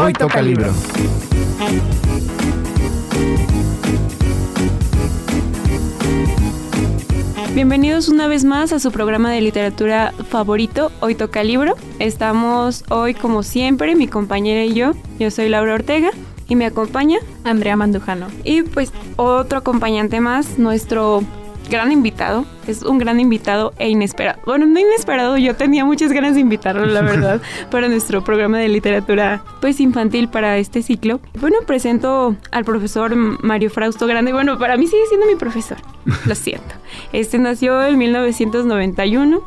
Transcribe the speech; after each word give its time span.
Hoy 0.00 0.12
toca 0.12 0.40
libro. 0.40 0.72
Bienvenidos 7.52 8.08
una 8.08 8.28
vez 8.28 8.44
más 8.44 8.72
a 8.72 8.78
su 8.78 8.92
programa 8.92 9.32
de 9.32 9.40
literatura 9.40 10.14
favorito, 10.30 10.92
Hoy 11.00 11.16
Toca 11.16 11.42
Libro. 11.42 11.74
Estamos 11.98 12.84
hoy, 12.90 13.14
como 13.14 13.42
siempre, 13.42 13.96
mi 13.96 14.06
compañera 14.06 14.64
y 14.64 14.74
yo. 14.74 14.92
Yo 15.18 15.32
soy 15.32 15.48
Laura 15.48 15.74
Ortega 15.74 16.10
y 16.46 16.54
me 16.54 16.66
acompaña 16.66 17.18
Andrea 17.42 17.74
Mandujano. 17.74 18.28
Y 18.44 18.62
pues 18.62 18.92
otro 19.16 19.58
acompañante 19.58 20.20
más, 20.20 20.60
nuestro 20.60 21.24
gran 21.70 21.92
invitado. 21.92 22.44
Es 22.66 22.82
un 22.82 22.98
gran 22.98 23.20
invitado 23.20 23.72
e 23.78 23.88
inesperado. 23.88 24.40
Bueno, 24.44 24.66
no 24.66 24.78
inesperado, 24.78 25.36
yo 25.36 25.56
tenía 25.56 25.84
muchas 25.84 26.12
ganas 26.12 26.34
de 26.34 26.40
invitarlo, 26.40 26.86
la 26.86 27.02
verdad, 27.02 27.40
para 27.70 27.88
nuestro 27.88 28.22
programa 28.24 28.58
de 28.58 28.68
literatura 28.68 29.42
pues 29.60 29.80
infantil 29.80 30.28
para 30.28 30.58
este 30.58 30.82
ciclo. 30.82 31.20
Bueno, 31.40 31.58
presento 31.66 32.36
al 32.50 32.64
profesor 32.64 33.14
Mario 33.16 33.70
Frausto 33.70 34.06
Grande. 34.06 34.32
Bueno, 34.32 34.58
para 34.58 34.76
mí 34.76 34.86
sigue 34.86 35.06
siendo 35.08 35.26
mi 35.26 35.36
profesor, 35.36 35.78
lo 36.26 36.34
siento. 36.34 36.74
Este 37.12 37.38
nació 37.38 37.82
en 37.82 37.98
1991 37.98 39.42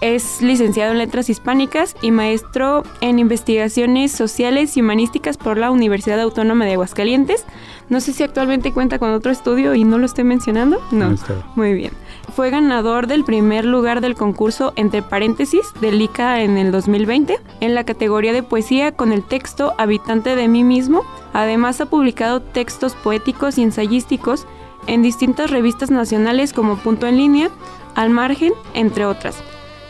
es 0.00 0.40
licenciado 0.42 0.92
en 0.92 0.98
Letras 0.98 1.28
Hispánicas 1.28 1.96
y 2.02 2.12
maestro 2.12 2.84
en 3.00 3.18
Investigaciones 3.18 4.12
Sociales 4.12 4.76
y 4.76 4.80
Humanísticas 4.80 5.36
por 5.36 5.58
la 5.58 5.72
Universidad 5.72 6.20
Autónoma 6.20 6.64
de 6.66 6.74
Aguascalientes. 6.74 7.44
No 7.88 8.00
sé 8.00 8.12
si 8.12 8.22
actualmente 8.22 8.72
cuenta 8.72 8.98
con 8.98 9.12
otro 9.12 9.32
estudio 9.32 9.74
y 9.74 9.84
no 9.84 9.98
lo 9.98 10.06
estoy 10.06 10.24
mencionando. 10.24 10.80
No. 10.90 11.14
Muy 11.56 11.72
bien. 11.74 11.92
Fue 12.34 12.50
ganador 12.50 13.06
del 13.06 13.24
primer 13.24 13.64
lugar 13.64 14.00
del 14.00 14.14
concurso 14.14 14.72
Entre 14.76 15.02
paréntesis 15.02 15.72
del 15.80 16.00
ICA 16.00 16.42
en 16.42 16.58
el 16.58 16.70
2020 16.70 17.38
en 17.60 17.74
la 17.74 17.84
categoría 17.84 18.32
de 18.32 18.42
poesía 18.42 18.92
con 18.92 19.12
el 19.12 19.24
texto 19.24 19.74
Habitante 19.78 20.36
de 20.36 20.48
mí 20.48 20.64
mismo. 20.64 21.02
Además 21.32 21.80
ha 21.80 21.86
publicado 21.86 22.42
textos 22.42 22.94
poéticos 22.94 23.58
y 23.58 23.62
ensayísticos 23.62 24.46
en 24.86 25.02
distintas 25.02 25.50
revistas 25.50 25.90
nacionales 25.90 26.52
como 26.52 26.76
Punto 26.76 27.06
en 27.06 27.16
Línea, 27.16 27.50
Al 27.94 28.10
Margen, 28.10 28.52
entre 28.74 29.04
otras 29.04 29.42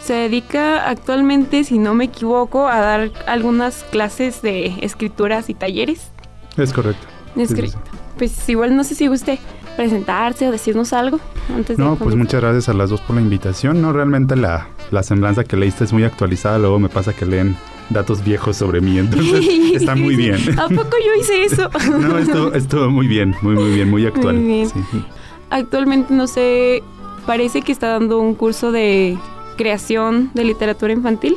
se 0.08 0.14
dedica 0.14 0.89
actualmente, 0.89 1.64
si 1.64 1.78
no 1.78 1.92
me 1.92 2.05
equivoco, 2.05 2.67
a 2.67 2.80
dar 2.80 3.11
algunas 3.27 3.84
clases 3.84 4.41
de 4.41 4.78
escrituras 4.80 5.51
y 5.51 5.55
talleres. 5.55 6.11
Es 6.56 6.73
correcto. 6.73 7.06
Es 7.39 7.55
correcto. 7.55 7.78
Pues 8.17 8.48
igual 8.48 8.77
no 8.77 8.84
sé 8.84 8.94
si 8.94 9.06
guste 9.06 9.39
presentarse 9.77 10.48
o 10.48 10.50
decirnos 10.50 10.92
algo 10.92 11.20
antes 11.55 11.78
No, 11.78 11.95
pues 11.95 12.17
muchas 12.17 12.41
gracias 12.41 12.69
a 12.69 12.72
las 12.72 12.91
dos 12.91 13.00
por 13.00 13.14
la 13.14 13.22
invitación. 13.22 13.80
No, 13.80 13.92
realmente 13.92 14.34
la, 14.34 14.69
la 14.91 15.03
semblanza 15.03 15.45
que 15.45 15.56
leíste 15.56 15.84
es 15.84 15.92
muy 15.92 16.05
actualizada. 16.05 16.58
Luego 16.58 16.78
me 16.78 16.89
pasa 16.89 17.12
que 17.12 17.25
leen 17.25 17.56
datos 17.91 18.25
viejos 18.25 18.56
sobre 18.56 18.80
mí, 18.80 18.98
entonces 18.98 19.47
está 19.75 19.95
muy 19.95 20.17
bien. 20.17 20.58
¿A 20.58 20.69
poco 20.69 20.97
yo 21.05 21.14
hice 21.20 21.45
eso? 21.45 21.70
no, 21.98 22.19
estuvo, 22.19 22.53
estuvo 22.53 22.91
muy 22.91 23.06
bien, 23.06 23.34
muy, 23.41 23.55
muy 23.55 23.73
bien, 23.73 23.89
muy 23.89 24.05
actual. 24.05 24.36
Muy 24.36 24.47
bien. 24.47 24.70
Actualmente, 25.50 26.12
no 26.12 26.27
sé, 26.27 26.83
parece 27.25 27.62
que 27.62 27.73
está 27.73 27.89
dando 27.89 28.19
un 28.19 28.34
curso 28.34 28.73
de 28.73 29.17
creación 29.58 30.30
de 30.33 30.45
literatura 30.45 30.95
infantil? 30.95 31.36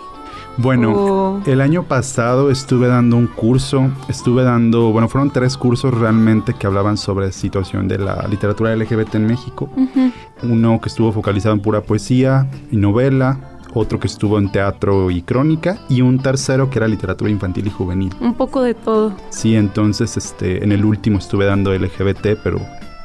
Bueno, 0.58 1.42
el 1.46 1.62
año 1.62 1.84
pasado 1.84 2.52
estuve 2.52 2.88
dando 2.88 3.18
un 3.18 3.28
curso, 3.28 3.90
estuve 4.10 4.44
dando, 4.44 4.92
bueno, 4.92 5.08
fueron 5.08 5.32
tres 5.32 5.58
cursos 5.58 5.94
realmente 5.94 6.54
que 6.54 6.68
hablaban 6.68 6.98
sobre 6.98 7.28
la 7.28 7.32
situación 7.32 7.88
de 7.88 7.98
la 7.98 8.28
literatura 8.28 8.76
LGBT 8.76 9.16
en 9.16 9.28
México. 9.28 9.70
Uno 10.44 10.80
que 10.82 10.90
estuvo 10.90 11.12
focalizado 11.12 11.56
en 11.56 11.62
pura 11.62 11.82
poesía 11.82 12.50
y 12.70 12.78
novela, 12.78 13.60
otro 13.74 14.00
que 14.00 14.08
estuvo 14.08 14.38
en 14.38 14.52
teatro 14.52 15.10
y 15.10 15.22
crónica 15.22 15.80
y 15.88 16.02
un 16.02 16.20
tercero 16.20 16.70
que 16.70 16.80
era 16.80 16.88
literatura 16.88 17.32
infantil 17.32 17.68
y 17.68 17.70
juvenil. 17.70 18.14
Un 18.20 18.34
poco 18.34 18.62
de 18.62 18.74
todo. 18.74 19.14
Sí, 19.30 19.56
entonces 19.56 20.18
este 20.18 20.64
en 20.64 20.72
el 20.72 20.84
último 20.84 21.20
estuve 21.20 21.46
dando 21.46 21.74
LGBT, 21.74 22.38
pero 22.44 22.60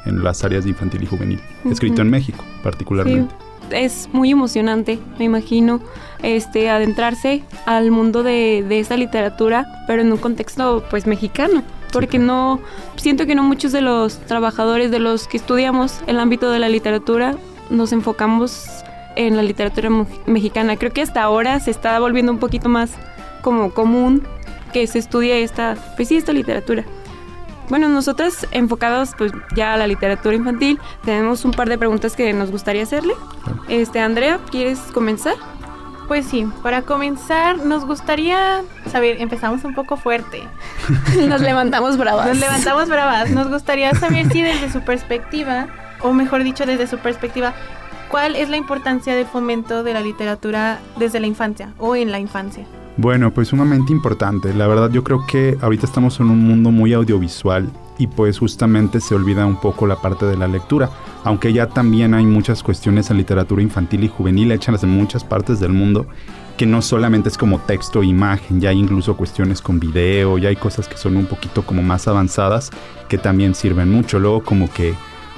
en 0.05 0.23
las 0.23 0.45
áreas 0.45 0.65
de 0.65 0.71
infantil 0.71 1.05
y 1.05 1.07
juvenil, 1.07 1.41
escrito 1.65 2.03
en 2.03 2.11
México 2.11 2.45
particularmente 2.63 3.46
es 3.71 4.09
muy 4.13 4.31
emocionante, 4.31 4.99
me 5.19 5.25
imagino, 5.25 5.81
este, 6.23 6.71
adentrarse 6.71 7.43
al 7.67 7.91
mundo 7.91 8.23
de, 8.23 8.65
de 8.69 8.81
esta 8.81 8.97
literatura, 8.97 9.85
pero 9.87 10.03
en 10.03 10.13
un 10.13 10.19
contexto 10.19 10.85
pues 10.91 11.07
mexicano. 11.07 11.63
Porque 11.93 12.19
no, 12.19 12.61
siento 12.97 13.27
que 13.27 13.35
no 13.35 13.43
muchos 13.43 13.73
de 13.73 13.81
los 13.81 14.19
trabajadores, 14.19 14.91
de 14.91 14.99
los 14.99 15.29
que 15.29 15.37
estudiamos 15.37 16.01
el 16.07 16.19
ámbito 16.19 16.51
de 16.51 16.59
la 16.59 16.69
literatura, 16.69 17.37
nos 17.71 17.93
enfocamos 17.93 18.67
en 19.15 19.37
la 19.37 19.43
literatura 19.43 19.89
mexicana. 20.27 20.77
Creo 20.77 20.93
que 20.93 21.03
hasta 21.03 21.23
ahora 21.23 21.59
se 21.61 21.71
está 21.71 21.99
volviendo 21.99 22.33
un 22.33 22.39
poquito 22.39 22.69
más 22.69 22.91
como 23.43 23.73
común 23.73 24.23
que 24.73 24.87
se 24.87 24.99
estudie 24.99 25.43
esta, 25.43 25.77
pues 25.97 26.09
sí, 26.09 26.17
esta 26.17 26.33
literatura. 26.33 26.85
Bueno, 27.69 27.89
nosotras 27.89 28.47
enfocados 28.53 29.11
pues 29.19 29.33
ya 29.55 29.75
a 29.75 29.77
la 29.77 29.87
literatura 29.87 30.37
infantil, 30.37 30.79
tenemos 31.05 31.45
un 31.45 31.51
par 31.51 31.69
de 31.69 31.79
preguntas 31.79 32.15
que 32.15 32.33
nos 32.33 32.51
gustaría 32.51 32.83
hacerle. 32.83 33.15
Este, 33.69 34.01
Andrea, 34.01 34.39
¿quieres 34.51 34.79
comenzar? 34.93 35.35
Pues 36.07 36.27
sí, 36.27 36.47
para 36.63 36.83
comenzar 36.83 37.59
nos 37.59 37.85
gustaría 37.85 38.63
saber, 38.91 39.21
empezamos 39.21 39.65
un 39.65 39.75
poco 39.75 39.97
fuerte. 39.97 40.43
nos 41.29 41.41
levantamos 41.41 41.97
bravas. 41.97 42.29
Nos 42.29 42.39
levantamos 42.39 42.89
bravas. 42.89 43.31
Nos 43.31 43.49
gustaría 43.49 43.93
saber 43.95 44.31
si 44.31 44.43
desde 44.43 44.71
su 44.71 44.83
perspectiva, 44.83 45.67
o 46.03 46.13
mejor 46.13 46.45
dicho, 46.45 46.65
desde 46.65 46.87
su 46.87 46.99
perspectiva, 46.99 47.55
¿cuál 48.09 48.37
es 48.37 48.49
la 48.49 48.57
importancia 48.57 49.17
del 49.17 49.27
fomento 49.27 49.83
de 49.83 49.95
la 49.95 50.01
literatura 50.01 50.79
desde 50.97 51.19
la 51.19 51.27
infancia 51.27 51.73
o 51.79 51.97
en 51.97 52.13
la 52.13 52.21
infancia? 52.21 52.65
Bueno, 52.99 53.33
pues 53.33 53.49
sumamente 53.49 53.93
importante. 53.93 54.55
La 54.55 54.67
verdad 54.67 54.91
yo 54.91 55.05
creo 55.05 55.27
que 55.27 55.59
ahorita 55.61 55.85
estamos 55.85 56.19
en 56.19 56.31
un 56.31 56.41
mundo 56.41 56.71
muy 56.71 56.95
audiovisual 56.95 57.71
y 57.99 58.07
pues 58.07 58.39
justamente 58.39 59.01
se 59.01 59.15
olvida 59.15 59.45
un 59.45 59.61
poco 59.61 59.87
la 59.87 59.97
parte 59.97 60.25
de 60.27 60.37
la 60.37 60.49
lectura, 60.49 60.91
aunque 61.25 61.53
ya 61.53 61.67
también 61.67 62.15
hay 62.15 62.25
muchas 62.25 62.63
cuestiones 62.63 63.11
en 63.11 63.19
literatura 63.19 63.63
infantil 63.63 64.05
y 64.05 64.09
juvenil 64.09 64.53
hechas 64.53 64.83
en 64.83 64.91
muchas 64.91 65.25
partes 65.25 65.61
del 65.61 65.73
mundo 65.73 66.07
que 66.57 66.67
no 66.67 66.81
solamente 66.81 67.29
es 67.29 67.37
como 67.37 67.59
texto 67.59 68.03
e 68.03 68.07
imagen, 68.07 68.61
ya 68.61 68.71
hay 68.71 68.79
incluso 68.79 69.15
cuestiones 69.17 69.61
con 69.61 69.79
video, 69.79 70.39
ya 70.39 70.49
hay 70.49 70.57
cosas 70.57 70.89
que 70.89 70.97
son 70.97 71.17
un 71.17 71.27
poquito 71.27 71.63
como 71.63 71.83
más 71.83 72.09
avanzadas 72.09 72.71
que 73.09 73.19
también 73.19 73.55
sirven 73.55 73.91
mucho. 73.91 74.19
Luego 74.19 74.43
como 74.43 74.73
que 74.73 74.95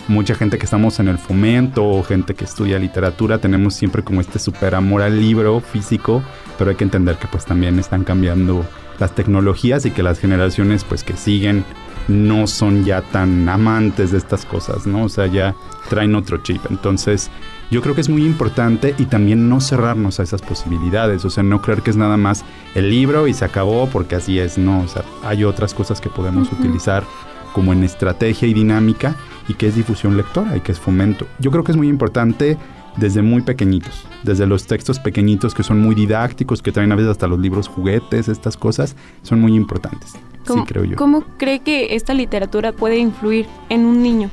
mucha 0.08 0.34
gente 0.34 0.58
que 0.58 0.64
estamos 0.64 0.98
en 1.00 1.08
el 1.08 1.18
fomento 1.18 1.86
o 1.86 2.02
gente 2.02 2.34
que 2.34 2.44
estudia 2.44 2.78
literatura 2.78 3.38
tenemos 3.38 3.74
siempre 3.74 4.02
como 4.02 4.20
este 4.20 4.38
super 4.38 4.74
amor 4.74 5.02
al 5.02 5.20
libro 5.20 5.60
físico, 5.60 6.22
pero 6.56 6.70
hay 6.70 6.76
que 6.76 6.84
entender 6.84 7.16
que 7.16 7.28
pues 7.28 7.44
también 7.44 7.78
están 7.78 8.04
cambiando 8.04 8.64
las 8.98 9.14
tecnologías 9.14 9.86
y 9.86 9.90
que 9.90 10.02
las 10.02 10.18
generaciones 10.18 10.84
pues 10.84 11.04
que 11.04 11.16
siguen 11.16 11.64
no 12.08 12.46
son 12.46 12.84
ya 12.84 13.02
tan 13.02 13.48
amantes 13.48 14.12
de 14.12 14.18
estas 14.18 14.46
cosas, 14.46 14.86
¿no? 14.86 15.04
O 15.04 15.08
sea, 15.10 15.26
ya 15.26 15.54
traen 15.90 16.14
otro 16.14 16.38
chip. 16.38 16.62
Entonces, 16.70 17.30
yo 17.70 17.82
creo 17.82 17.94
que 17.94 18.00
es 18.00 18.08
muy 18.08 18.24
importante 18.24 18.94
y 18.96 19.04
también 19.04 19.50
no 19.50 19.60
cerrarnos 19.60 20.18
a 20.18 20.22
esas 20.22 20.40
posibilidades, 20.40 21.24
o 21.26 21.30
sea, 21.30 21.42
no 21.42 21.60
creer 21.60 21.82
que 21.82 21.90
es 21.90 21.96
nada 21.96 22.16
más 22.16 22.44
el 22.74 22.88
libro 22.88 23.28
y 23.28 23.34
se 23.34 23.44
acabó 23.44 23.88
porque 23.88 24.16
así 24.16 24.38
es, 24.38 24.56
no, 24.56 24.80
o 24.80 24.88
sea, 24.88 25.04
hay 25.22 25.44
otras 25.44 25.74
cosas 25.74 26.00
que 26.00 26.08
podemos 26.08 26.50
utilizar 26.50 27.04
como 27.52 27.72
en 27.72 27.84
estrategia 27.84 28.48
y 28.48 28.54
dinámica 28.54 29.16
y 29.48 29.54
que 29.54 29.66
es 29.66 29.74
difusión 29.74 30.16
lectora 30.16 30.56
y 30.56 30.60
que 30.60 30.72
es 30.72 30.78
fomento. 30.78 31.26
Yo 31.38 31.50
creo 31.50 31.64
que 31.64 31.72
es 31.72 31.76
muy 31.76 31.88
importante 31.88 32.56
desde 32.96 33.22
muy 33.22 33.42
pequeñitos, 33.42 34.04
desde 34.22 34.46
los 34.46 34.66
textos 34.66 34.98
pequeñitos 34.98 35.54
que 35.54 35.62
son 35.62 35.80
muy 35.80 35.94
didácticos, 35.94 36.62
que 36.62 36.72
traen 36.72 36.92
a 36.92 36.96
veces 36.96 37.12
hasta 37.12 37.26
los 37.26 37.38
libros 37.38 37.68
juguetes, 37.68 38.28
estas 38.28 38.56
cosas, 38.56 38.96
son 39.22 39.40
muy 39.40 39.54
importantes. 39.54 40.14
Sí, 40.46 40.54
creo 40.66 40.84
yo. 40.84 40.96
¿Cómo 40.96 41.24
cree 41.36 41.60
que 41.60 41.94
esta 41.94 42.14
literatura 42.14 42.72
puede 42.72 42.98
influir 42.98 43.46
en 43.68 43.84
un 43.84 44.02
niño? 44.02 44.30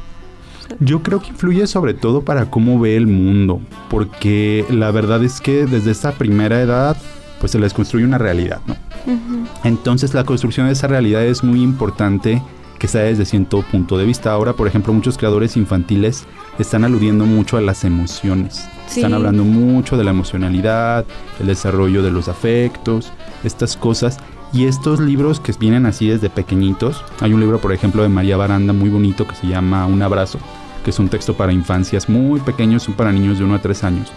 Yo 0.80 1.04
creo 1.04 1.22
que 1.22 1.30
influye 1.30 1.68
sobre 1.68 1.94
todo 1.94 2.22
para 2.22 2.50
cómo 2.50 2.80
ve 2.80 2.96
el 2.96 3.06
mundo, 3.06 3.62
porque 3.90 4.66
la 4.70 4.90
verdad 4.92 5.24
es 5.24 5.40
que 5.40 5.66
desde 5.66 5.92
esa 5.92 6.14
primera 6.14 6.60
edad 6.62 6.98
pues 7.40 7.52
se 7.52 7.60
les 7.60 7.74
construye 7.74 8.06
una 8.06 8.18
realidad, 8.18 8.62
¿no? 8.66 8.76
Entonces 9.64 10.14
la 10.16 10.24
construcción 10.24 10.66
de 10.66 10.74
esa 10.74 10.88
realidad 10.88 11.24
es 11.24 11.44
muy 11.44 11.62
importante 11.62 12.42
que 12.80 12.88
sea 12.88 13.02
desde 13.02 13.26
cierto 13.26 13.62
punto 13.62 13.98
de 13.98 14.06
vista. 14.06 14.32
Ahora, 14.32 14.54
por 14.54 14.68
ejemplo, 14.68 14.94
muchos 14.94 15.18
creadores 15.18 15.58
infantiles 15.58 16.26
están 16.60 16.84
aludiendo 16.84 17.26
mucho 17.26 17.58
a 17.58 17.62
las 17.62 17.84
emociones. 17.84 18.68
Están 18.88 19.14
hablando 19.14 19.44
mucho 19.44 19.98
de 19.98 20.04
la 20.04 20.12
emocionalidad, 20.12 21.06
el 21.40 21.48
desarrollo 21.48 22.04
de 22.04 22.12
los 22.12 22.28
afectos, 22.28 23.12
estas 23.44 23.78
cosas. 23.78 24.18
Y 24.54 24.66
estos 24.66 25.00
libros 25.00 25.40
que 25.40 25.54
vienen 25.60 25.86
así 25.86 26.08
desde 26.08 26.30
pequeñitos, 26.30 27.04
hay 27.20 27.34
un 27.34 27.42
libro, 27.42 27.60
por 27.60 27.74
ejemplo, 27.74 28.04
de 28.04 28.10
María 28.10 28.38
Baranda 28.38 28.74
muy 28.74 28.90
bonito 28.90 29.28
que 29.28 29.36
se 29.36 29.48
llama 29.48 29.86
Un 29.86 30.02
abrazo, 30.02 30.40
que 30.84 30.92
es 30.92 31.00
un 31.00 31.10
texto 31.10 31.36
para 31.36 31.52
infancias 31.52 32.08
muy 32.08 32.40
pequeños, 32.40 32.84
son 32.84 32.94
para 32.94 33.12
niños 33.12 33.38
de 33.38 33.44
1 33.44 33.56
a 33.56 33.62
3 33.62 33.84
años. 33.84 34.12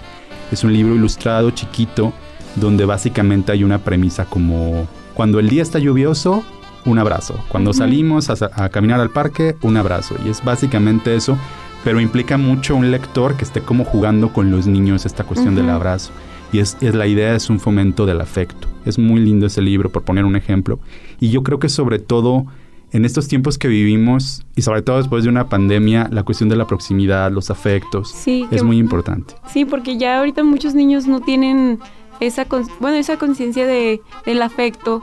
Es 0.52 0.62
un 0.62 0.72
libro 0.72 0.94
ilustrado, 0.94 1.50
chiquito, 1.50 2.12
donde 2.56 2.84
básicamente 2.84 3.52
hay 3.52 3.64
una 3.64 3.78
premisa 3.78 4.26
como 4.26 4.86
cuando 5.14 5.40
el 5.40 5.48
día 5.48 5.62
está 5.62 5.80
lluvioso, 5.80 6.44
un 6.88 6.98
abrazo. 6.98 7.38
Cuando 7.48 7.72
salimos 7.72 8.30
a, 8.30 8.68
caminar 8.70 9.00
al 9.00 9.10
parque, 9.10 9.56
un 9.62 9.76
abrazo. 9.76 10.16
Y 10.24 10.30
es 10.30 10.42
básicamente 10.42 11.14
eso, 11.14 11.38
pero 11.84 12.00
implica 12.00 12.36
mucho 12.38 12.76
un 12.76 12.90
lector 12.90 13.36
que 13.36 13.44
esté 13.44 13.60
como 13.60 13.84
jugando 13.84 14.32
con 14.32 14.50
los 14.50 14.66
niños 14.66 15.06
esta 15.06 15.24
cuestión 15.24 15.54
del 15.54 15.70
abrazo. 15.70 16.12
Y 16.52 16.60
es, 16.60 16.76
la 16.80 17.06
idea 17.06 17.34
es 17.34 17.50
un 17.50 17.60
fomento 17.60 18.06
del 18.06 18.20
afecto. 18.20 18.68
Es 18.84 18.98
muy 18.98 19.20
lindo 19.20 19.46
ese 19.46 19.60
libro, 19.60 19.90
por 19.90 20.02
poner 20.02 20.24
un 20.24 20.36
ejemplo. 20.36 20.80
Y 21.20 21.30
yo 21.30 21.42
creo 21.42 21.58
que 21.58 21.68
sobre 21.68 21.98
todo 21.98 22.46
en 22.90 23.04
estos 23.04 23.28
tiempos 23.28 23.58
que 23.58 23.68
vivimos 23.68 24.46
y 24.56 24.62
sobre 24.62 24.80
todo 24.80 24.96
después 24.96 25.24
de 25.24 25.28
una 25.28 25.48
pandemia, 25.48 26.08
la 26.10 26.22
cuestión 26.22 26.48
de 26.48 26.56
la 26.56 26.66
proximidad, 26.66 27.30
los 27.30 27.50
afectos, 27.50 28.14
es 28.26 28.62
muy 28.62 28.78
importante. 28.78 29.34
Sí, 29.52 29.66
porque 29.66 29.98
ya 29.98 30.18
ahorita 30.18 30.42
muchos 30.42 30.74
niños 30.74 31.06
no 31.06 31.20
tienen 31.20 31.78
esa, 32.20 32.46
bueno, 32.80 32.96
esa 32.96 33.18
conciencia 33.18 33.66
de, 33.66 34.00
del 34.24 34.42
afecto. 34.42 35.02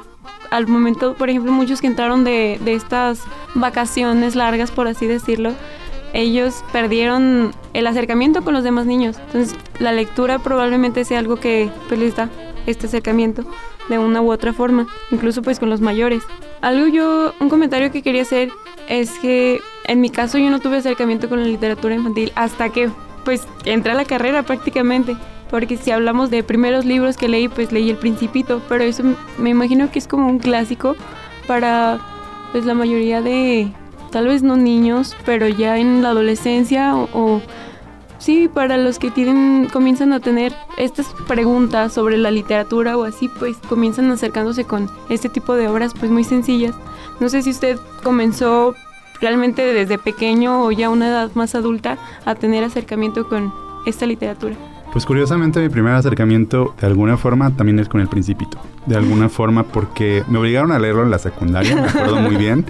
Al 0.52 0.68
momento, 0.68 1.16
por 1.16 1.30
ejemplo, 1.30 1.52
muchos 1.52 1.82
que 1.82 1.88
entraron 1.88 2.24
de, 2.24 2.60
estas 2.66 3.22
vacaciones 3.54 4.36
largas, 4.36 4.72
por 4.72 4.88
así 4.88 5.08
decirlo, 5.08 5.54
ellos 6.14 6.64
perdieron 6.72 7.54
el 7.74 7.88
acercamiento 7.88 8.44
con 8.44 8.54
los 8.54 8.64
demás 8.64 8.86
niños. 8.86 9.18
Entonces, 9.28 9.58
la 9.80 9.92
lectura 9.92 10.40
probablemente 10.40 11.04
sea 11.04 11.20
algo 11.20 11.36
que 11.38 11.70
pues, 11.88 12.00
les 12.00 12.16
da 12.16 12.30
este 12.68 12.88
acercamiento 12.88 13.44
de 13.90 14.00
una 14.00 14.22
u 14.22 14.32
otra 14.32 14.54
forma, 14.54 14.88
incluso 15.12 15.42
pues 15.42 15.60
con 15.60 15.70
los 15.70 15.82
mayores. 15.82 16.24
Algo 16.62 16.88
yo, 16.88 17.34
un 17.40 17.50
comentario 17.50 17.92
que 17.92 18.02
quería 18.02 18.24
hacer 18.24 18.50
es 18.88 19.12
que 19.20 19.62
en 19.88 20.02
mi 20.02 20.10
caso 20.10 20.38
yo 20.38 20.50
no 20.50 20.60
tuve 20.60 20.78
acercamiento 20.78 21.30
con 21.30 21.42
la 21.42 21.48
literatura 21.48 21.96
infantil 21.96 22.32
hasta 22.36 22.70
que 22.70 22.90
pues 23.24 23.48
entré 23.66 23.92
a 23.92 23.96
la 23.96 24.06
carrera 24.06 24.44
prácticamente. 24.44 25.18
Porque 25.56 25.78
si 25.78 25.90
hablamos 25.90 26.32
de 26.32 26.44
primeros 26.44 26.84
libros 26.84 27.16
que 27.16 27.30
leí, 27.30 27.48
pues 27.48 27.72
leí 27.72 27.90
El 27.90 27.96
Principito, 27.96 28.62
pero 28.68 28.84
eso 28.84 29.04
me 29.38 29.52
imagino 29.52 29.90
que 29.90 30.00
es 30.00 30.06
como 30.06 30.28
un 30.28 30.38
clásico 30.38 30.98
para 31.48 31.98
pues 32.52 32.66
la 32.66 32.74
mayoría 32.74 33.22
de, 33.22 33.72
tal 34.12 34.28
vez 34.28 34.44
no 34.44 34.58
niños, 34.58 35.16
pero 35.26 35.48
ya 35.48 35.78
en 35.78 36.04
la 36.04 36.10
adolescencia 36.10 36.94
o 36.94 37.42
Sí, 38.18 38.50
para 38.54 38.76
los 38.76 39.00
que 39.00 39.12
tienen, 39.12 39.70
comienzan 39.72 40.12
a 40.12 40.20
tener 40.20 40.54
estas 40.78 41.08
preguntas 41.26 41.94
sobre 41.94 42.18
la 42.18 42.32
literatura 42.32 42.98
o 42.98 43.06
así, 43.06 43.30
pues 43.30 43.56
comienzan 43.70 44.12
acercándose 44.12 44.66
con 44.66 44.90
este 45.08 45.30
tipo 45.30 45.54
de 45.54 45.70
obras 45.70 45.94
pues 45.98 46.12
muy 46.12 46.26
sencillas. 46.26 46.76
No 47.22 47.30
sé 47.30 47.44
si 47.44 47.52
usted 47.52 47.80
comenzó 48.04 48.76
realmente 49.22 49.62
desde 49.62 49.98
pequeño 49.98 50.66
o 50.66 50.72
ya 50.74 50.90
una 50.90 51.08
edad 51.08 51.32
más 51.34 51.56
adulta 51.56 51.98
a 52.26 52.36
tener 52.36 52.66
acercamiento 52.66 53.30
con 53.30 53.54
esta 53.86 54.06
literatura. 54.06 54.58
Pues 54.96 55.06
curiosamente 55.06 55.60
mi 55.60 55.68
primer 55.68 55.94
acercamiento 55.94 56.74
de 56.80 56.88
alguna 56.88 57.18
forma 57.18 57.54
también 57.54 57.80
es 57.80 57.90
con 57.90 58.00
el 58.00 58.08
principito. 58.08 58.58
De 58.86 58.96
alguna 58.96 59.28
forma 59.40 59.64
porque 59.64 60.24
me 60.30 60.38
obligaron 60.38 60.72
a 60.72 60.80
leerlo 60.80 61.04
en 61.04 61.12
la 61.12 61.20
secundaria, 61.20 61.76
me 61.76 61.90
acuerdo 61.90 62.16
muy 62.16 62.38
bien. 62.38 62.64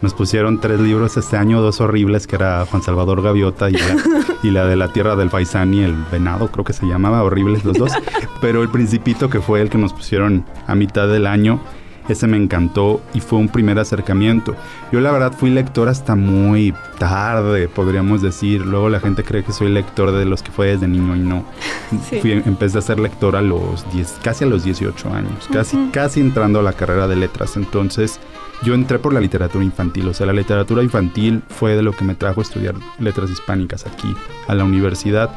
Nos 0.00 0.12
pusieron 0.12 0.60
tres 0.60 0.80
libros 0.80 1.16
este 1.16 1.36
año, 1.36 1.60
dos 1.60 1.80
horribles, 1.80 2.26
que 2.26 2.34
era 2.34 2.66
Juan 2.66 2.82
Salvador 2.82 3.22
Gaviota 3.22 3.70
y 3.70 3.74
la, 3.74 3.96
y 4.42 4.50
la 4.50 4.66
de 4.66 4.74
la 4.74 4.92
Tierra 4.92 5.14
del 5.14 5.30
Faisán 5.30 5.72
y 5.72 5.84
el 5.84 5.94
Venado, 6.10 6.48
creo 6.48 6.64
que 6.64 6.72
se 6.72 6.84
llamaba, 6.84 7.22
horribles 7.22 7.64
los 7.64 7.78
dos. 7.78 7.92
Pero 8.40 8.62
el 8.62 8.70
Principito, 8.70 9.30
que 9.30 9.38
fue 9.38 9.60
el 9.60 9.70
que 9.70 9.78
nos 9.78 9.92
pusieron 9.92 10.44
a 10.66 10.74
mitad 10.74 11.06
del 11.06 11.28
año, 11.28 11.60
ese 12.08 12.26
me 12.26 12.36
encantó 12.36 13.00
y 13.14 13.20
fue 13.20 13.38
un 13.38 13.48
primer 13.48 13.78
acercamiento. 13.78 14.54
Yo 14.92 15.00
la 15.00 15.12
verdad 15.12 15.32
fui 15.32 15.50
lector 15.50 15.88
hasta 15.88 16.14
muy 16.14 16.74
tarde, 16.98 17.68
podríamos 17.68 18.22
decir. 18.22 18.64
Luego 18.64 18.88
la 18.88 19.00
gente 19.00 19.24
cree 19.24 19.44
que 19.44 19.52
soy 19.52 19.70
lector 19.70 20.12
de 20.12 20.24
los 20.24 20.42
que 20.42 20.50
fue 20.50 20.68
desde 20.68 20.88
niño 20.88 21.16
y 21.16 21.20
no. 21.20 21.44
Fui, 22.20 22.32
empecé 22.32 22.78
a 22.78 22.82
ser 22.82 22.98
lector 22.98 23.36
a 23.36 23.42
los 23.42 23.90
10, 23.92 24.20
casi 24.22 24.44
a 24.44 24.46
los 24.46 24.64
18 24.64 25.12
años, 25.12 25.48
casi, 25.52 25.88
casi 25.92 26.20
entrando 26.20 26.60
a 26.60 26.62
la 26.62 26.72
carrera 26.72 27.08
de 27.08 27.16
letras. 27.16 27.56
Entonces 27.56 28.20
yo 28.62 28.74
entré 28.74 28.98
por 28.98 29.12
la 29.12 29.20
literatura 29.20 29.64
infantil, 29.64 30.08
o 30.08 30.14
sea, 30.14 30.26
la 30.26 30.32
literatura 30.32 30.82
infantil 30.82 31.42
fue 31.48 31.76
de 31.76 31.82
lo 31.82 31.92
que 31.92 32.04
me 32.04 32.14
trajo 32.14 32.40
a 32.40 32.42
estudiar 32.42 32.74
letras 32.98 33.30
hispánicas 33.30 33.86
aquí 33.86 34.14
a 34.48 34.54
la 34.54 34.64
universidad 34.64 35.30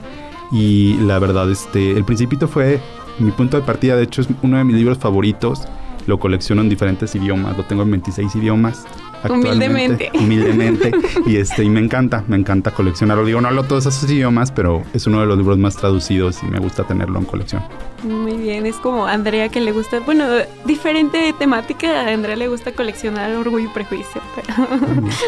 y 0.52 0.96
la 0.96 1.20
verdad, 1.20 1.50
este, 1.50 1.92
El 1.92 2.04
Principito 2.04 2.48
fue 2.48 2.80
mi 3.20 3.32
punto 3.32 3.58
de 3.58 3.64
partida, 3.64 3.96
de 3.96 4.04
hecho 4.04 4.22
es 4.22 4.28
uno 4.42 4.58
de 4.58 4.64
mis 4.64 4.76
libros 4.76 4.98
favoritos, 4.98 5.68
lo 6.08 6.20
colecciono 6.20 6.62
en 6.62 6.70
diferentes 6.70 7.14
idiomas, 7.16 7.58
lo 7.58 7.66
tengo 7.66 7.84
en 7.84 7.92
26 7.92 8.36
idiomas 8.36 8.86
Humildemente. 9.30 10.12
Humildemente. 10.18 10.92
y 11.26 11.38
este, 11.38 11.64
y 11.64 11.70
me 11.70 11.80
encanta, 11.80 12.24
me 12.28 12.38
encanta 12.38 12.72
coleccionarlo. 12.72 13.26
Digo, 13.26 13.42
no 13.42 13.48
hablo 13.48 13.64
todos 13.64 13.86
esos 13.86 14.10
idiomas, 14.10 14.52
pero 14.52 14.84
es 14.94 15.06
uno 15.08 15.20
de 15.22 15.28
los 15.28 15.38
libros 15.38 15.58
más 15.58 15.76
traducidos 15.76 16.42
y 16.44 16.48
me 16.48 16.60
gusta 16.60 16.84
tenerlo 16.84 17.20
en 17.20 17.26
colección. 17.26 17.64
Muy 18.04 18.34
bien, 18.38 18.66
es 18.66 18.78
como 18.78 19.06
Andrea 19.06 19.50
que 19.50 19.62
le 19.62 19.72
gusta, 19.72 20.00
bueno, 20.00 20.26
diferente 20.66 21.36
temática, 21.38 22.02
a 22.02 22.08
Andrea 22.08 22.36
le 22.36 22.48
gusta 22.48 22.72
coleccionar 22.72 23.32
Orgullo 23.36 23.66
y 23.66 23.74
Prejuicio. 23.74 24.22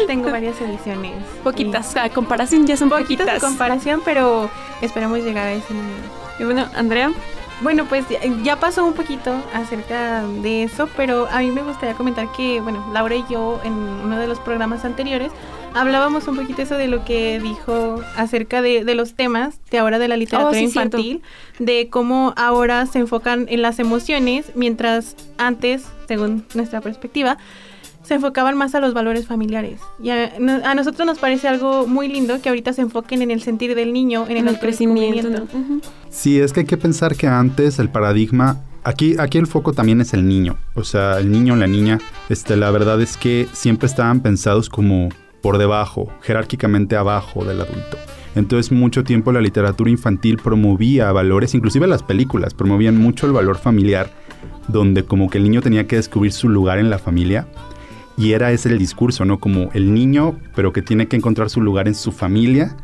Tengo 0.08 0.30
varias 0.30 0.60
ediciones. 0.60 1.12
Poquitas, 1.44 1.96
a 1.96 2.08
comparación 2.08 2.66
ya 2.66 2.76
son 2.76 2.88
poquitas. 2.88 3.26
poquitas. 3.26 3.40
comparación, 3.40 4.00
pero 4.04 4.50
esperamos 4.80 5.20
llegar 5.20 5.46
a 5.46 5.52
ese 5.52 5.72
número. 5.72 6.24
Y 6.40 6.44
bueno, 6.44 6.66
Andrea, 6.74 7.12
bueno, 7.60 7.86
pues 7.86 8.04
ya 8.42 8.56
pasó 8.58 8.84
un 8.84 8.94
poquito 8.94 9.34
acerca 9.52 10.24
de 10.24 10.64
eso, 10.64 10.88
pero 10.96 11.26
a 11.30 11.38
mí 11.38 11.50
me 11.50 11.62
gustaría 11.62 11.94
comentar 11.94 12.30
que, 12.32 12.60
bueno, 12.60 12.84
Laura 12.92 13.14
y 13.14 13.24
yo 13.30 13.60
en 13.64 13.72
uno 13.72 14.18
de 14.18 14.26
los 14.26 14.40
programas 14.40 14.84
anteriores 14.84 15.32
hablábamos 15.74 16.26
un 16.28 16.36
poquito 16.36 16.62
eso 16.62 16.76
de 16.76 16.88
lo 16.88 17.04
que 17.04 17.40
dijo 17.40 18.00
acerca 18.16 18.62
de, 18.62 18.82
los 18.94 19.14
temas 19.14 19.60
de 19.70 19.78
ahora 19.78 19.98
de 19.98 20.08
la 20.08 20.16
literatura 20.16 20.58
oh, 20.58 20.62
infantil, 20.62 21.22
de 21.58 21.88
cómo 21.90 22.32
ahora 22.36 22.86
se 22.86 23.00
enfocan 23.00 23.46
en 23.48 23.60
las 23.60 23.78
emociones, 23.78 24.52
mientras 24.54 25.16
antes, 25.36 25.84
según 26.06 26.46
nuestra 26.54 26.80
perspectiva, 26.80 27.38
se 28.04 28.14
enfocaban 28.14 28.56
más 28.56 28.74
a 28.74 28.80
los 28.80 28.94
valores 28.94 29.26
familiares. 29.26 29.80
Y 30.00 30.10
a, 30.10 30.74
nosotros 30.74 31.06
nos 31.06 31.18
parece 31.18 31.48
algo 31.48 31.86
muy 31.86 32.08
lindo 32.08 32.40
que 32.40 32.48
ahorita 32.48 32.72
se 32.72 32.82
enfoquen 32.82 33.22
en 33.22 33.30
el 33.30 33.42
sentir 33.42 33.74
del 33.74 33.92
niño, 33.92 34.26
en, 34.28 34.46
el, 34.46 34.58
crecimiento. 34.58 35.46
Sí, 36.10 36.38
es 36.38 36.52
que 36.52 36.60
hay 36.60 36.66
que 36.66 36.76
pensar 36.76 37.16
que 37.16 37.26
antes 37.26 37.78
el 37.78 37.88
paradigma 37.88 38.62
Aquí, 38.86 39.16
aquí 39.18 39.38
el 39.38 39.46
foco 39.46 39.72
también 39.72 40.02
es 40.02 40.12
el 40.12 40.28
niño, 40.28 40.58
o 40.74 40.84
sea, 40.84 41.18
el 41.18 41.32
niño, 41.32 41.56
la 41.56 41.66
niña, 41.66 42.00
este, 42.28 42.54
la 42.54 42.70
verdad 42.70 43.00
es 43.00 43.16
que 43.16 43.48
siempre 43.54 43.86
estaban 43.86 44.20
pensados 44.20 44.68
como 44.68 45.08
por 45.40 45.56
debajo, 45.56 46.10
jerárquicamente 46.20 46.94
abajo 46.94 47.46
del 47.46 47.62
adulto. 47.62 47.96
Entonces 48.34 48.72
mucho 48.72 49.02
tiempo 49.02 49.32
la 49.32 49.40
literatura 49.40 49.90
infantil 49.90 50.36
promovía 50.36 51.10
valores, 51.12 51.54
inclusive 51.54 51.86
las 51.86 52.02
películas 52.02 52.52
promovían 52.52 52.98
mucho 52.98 53.26
el 53.26 53.32
valor 53.32 53.56
familiar, 53.56 54.10
donde 54.68 55.04
como 55.04 55.30
que 55.30 55.38
el 55.38 55.44
niño 55.44 55.62
tenía 55.62 55.86
que 55.86 55.96
descubrir 55.96 56.32
su 56.32 56.50
lugar 56.50 56.78
en 56.78 56.90
la 56.90 56.98
familia 56.98 57.46
y 58.16 58.32
era 58.32 58.52
ese 58.52 58.68
el 58.68 58.78
discurso, 58.78 59.24
¿no? 59.24 59.40
Como 59.40 59.70
el 59.72 59.92
niño, 59.92 60.38
pero 60.54 60.72
que 60.72 60.82
tiene 60.82 61.08
que 61.08 61.16
encontrar 61.16 61.50
su 61.50 61.60
lugar 61.60 61.88
en 61.88 61.94
su 61.94 62.12
familia 62.12 62.76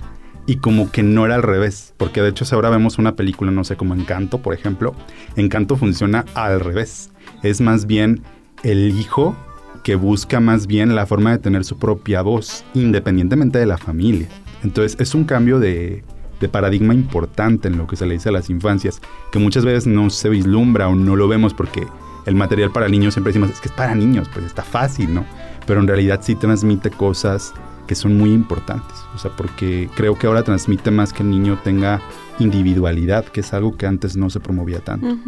y 0.47 0.56
como 0.56 0.91
que 0.91 1.03
no 1.03 1.27
era 1.27 1.37
al 1.37 1.43
revés, 1.43 1.94
porque 1.97 2.23
de 2.23 2.31
hecho 2.31 2.44
si 2.44 2.55
ahora 2.55 2.71
vemos 2.71 2.99
una 2.99 3.15
película, 3.15 3.50
no 3.50 3.62
sé, 3.62 3.77
como 3.77 3.94
Encanto, 3.94 4.38
por 4.38 4.55
ejemplo, 4.55 4.94
Encanto 5.37 5.77
funciona 5.77 6.25
al 6.35 6.61
revés. 6.61 7.11
Es 7.43 7.61
más 7.61 7.87
bien 7.87 8.23
el 8.62 8.99
hijo 8.99 9.37
que 9.85 9.95
busca 9.95 10.40
más 10.40 10.66
bien 10.66 10.95
la 10.95 11.07
forma 11.07 11.31
de 11.31 11.38
tener 11.38 11.64
su 11.64 11.78
propia 11.78 12.23
voz, 12.23 12.64
independientemente 12.75 13.59
de 13.59 13.66
la 13.66 13.78
familia. 13.78 14.28
Entonces 14.62 15.00
es 15.00 15.14
un 15.14 15.25
cambio 15.25 15.59
de, 15.59 16.02
de 16.40 16.49
paradigma 16.49 16.95
importante 16.95 17.69
en 17.69 17.78
lo 17.78 17.87
que 17.87 17.97
se 17.97 18.07
le 18.07 18.14
dice 18.14 18.31
a 18.31 18.33
las 18.33 18.50
infancias, 18.50 19.00
que 19.31 19.38
muchas 19.38 19.64
veces 19.64 19.87
no 19.87 20.11
se 20.11 20.28
vislumbra 20.28 20.88
o 20.88 20.95
no 20.95 21.16
lo 21.16 21.28
vemos 21.28 21.55
porque 21.55 21.87
el 22.27 22.35
material 22.35 22.71
para 22.71 22.89
niños 22.89 23.15
siempre 23.15 23.33
decimos, 23.33 23.50
es 23.50 23.61
que 23.61 23.69
es 23.69 23.75
para 23.75 23.95
niños, 23.95 24.29
pues 24.33 24.45
está 24.45 24.62
fácil, 24.62 25.15
¿no? 25.15 25.25
Pero 25.67 25.81
en 25.81 25.87
realidad 25.87 26.21
sí 26.23 26.35
transmite 26.35 26.91
cosas 26.91 27.53
que 27.87 27.95
son 27.95 28.17
muy 28.17 28.33
importantes, 28.33 28.97
o 29.15 29.19
sea, 29.19 29.31
porque 29.37 29.91
creo 29.97 30.17
que 30.17 30.27
ahora 30.27 30.45
transmite 30.45 30.91
más 30.91 31.12
que 31.12 31.23
el 31.23 31.31
niño 31.31 31.59
tenga 31.65 32.00
individualidad, 32.39 33.25
que 33.25 33.41
es 33.41 33.53
algo 33.53 33.77
que 33.77 33.87
antes 33.87 34.17
no 34.17 34.31
se 34.31 34.39
promovía 34.39 34.81
tanto. 34.81 35.19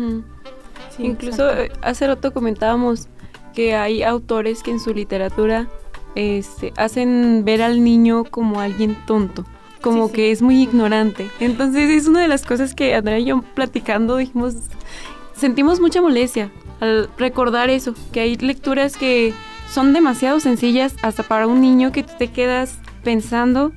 Incluso 0.99 1.51
eh, 1.51 1.73
hace 1.83 2.07
rato 2.07 2.33
comentábamos 2.33 3.09
que 3.55 3.75
hay 3.75 4.03
autores 4.03 4.63
que 4.63 4.71
en 4.71 4.81
su 4.81 4.95
literatura 4.95 5.69
este, 6.15 6.73
hacen 6.77 7.45
ver 7.45 7.63
al 7.63 7.83
niño 7.83 8.25
como 8.25 8.61
alguien 8.61 8.97
tonto 9.07 9.45
como 9.83 10.13
que 10.13 10.31
es 10.31 10.41
muy 10.41 10.63
ignorante. 10.63 11.29
Entonces 11.41 11.91
es 11.91 12.07
una 12.07 12.23
de 12.23 12.29
las 12.29 12.45
cosas 12.47 12.75
que 12.75 12.95
Andrea 12.95 13.19
y 13.19 13.27
yo 13.27 13.43
platicando 13.55 14.17
dijimos, 14.17 14.55
sentimos 15.35 15.81
mucha 15.81 16.01
molestia 16.01 16.51
al 16.83 17.09
recordar 17.17 17.71
eso, 17.71 17.95
que 18.13 18.19
hay 18.19 18.37
lecturas 18.37 18.97
que 18.97 19.33
son 19.71 19.93
demasiado 19.93 20.41
sencillas 20.41 20.97
hasta 21.03 21.23
para 21.23 21.47
un 21.47 21.61
niño 21.61 21.93
que 21.93 22.03
te 22.03 22.27
quedas 22.33 22.77
pensando 23.05 23.71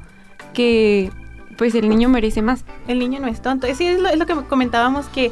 que 0.56 1.12
pues 1.56 1.76
el 1.76 1.88
niño 1.88 2.10
merece 2.10 2.42
más. 2.42 2.66
El 2.88 2.98
niño 2.98 3.20
no 3.20 3.28
es 3.28 3.44
tonto. 3.44 3.68
Es 3.68 3.80
lo 3.80 4.26
que 4.26 4.34
comentábamos 4.50 5.06
que 5.06 5.32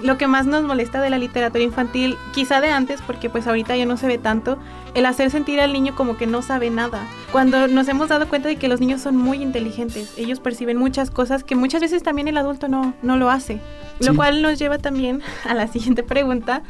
lo 0.00 0.18
que 0.18 0.26
más 0.26 0.46
nos 0.46 0.62
molesta 0.62 1.00
de 1.00 1.10
la 1.10 1.18
literatura 1.18 1.64
infantil, 1.64 2.16
quizá 2.34 2.60
de 2.60 2.70
antes, 2.70 3.00
porque 3.02 3.30
pues 3.30 3.46
ahorita 3.46 3.76
ya 3.76 3.86
no 3.86 3.96
se 3.96 4.06
ve 4.06 4.18
tanto, 4.18 4.58
el 4.94 5.06
hacer 5.06 5.30
sentir 5.30 5.60
al 5.60 5.72
niño 5.72 5.94
como 5.94 6.16
que 6.16 6.26
no 6.26 6.42
sabe 6.42 6.70
nada. 6.70 7.06
Cuando 7.32 7.68
nos 7.68 7.88
hemos 7.88 8.08
dado 8.08 8.28
cuenta 8.28 8.48
de 8.48 8.56
que 8.56 8.68
los 8.68 8.80
niños 8.80 9.00
son 9.00 9.16
muy 9.16 9.42
inteligentes, 9.42 10.12
ellos 10.16 10.40
perciben 10.40 10.76
muchas 10.76 11.10
cosas 11.10 11.44
que 11.44 11.54
muchas 11.54 11.80
veces 11.80 12.02
también 12.02 12.28
el 12.28 12.36
adulto 12.36 12.68
no, 12.68 12.94
no 13.02 13.16
lo 13.16 13.30
hace. 13.30 13.60
Lo 14.00 14.14
cual 14.14 14.42
nos 14.42 14.58
lleva 14.58 14.78
también 14.78 15.22
a 15.44 15.54
la 15.54 15.66
siguiente 15.72 16.02
pregunta 16.02 16.62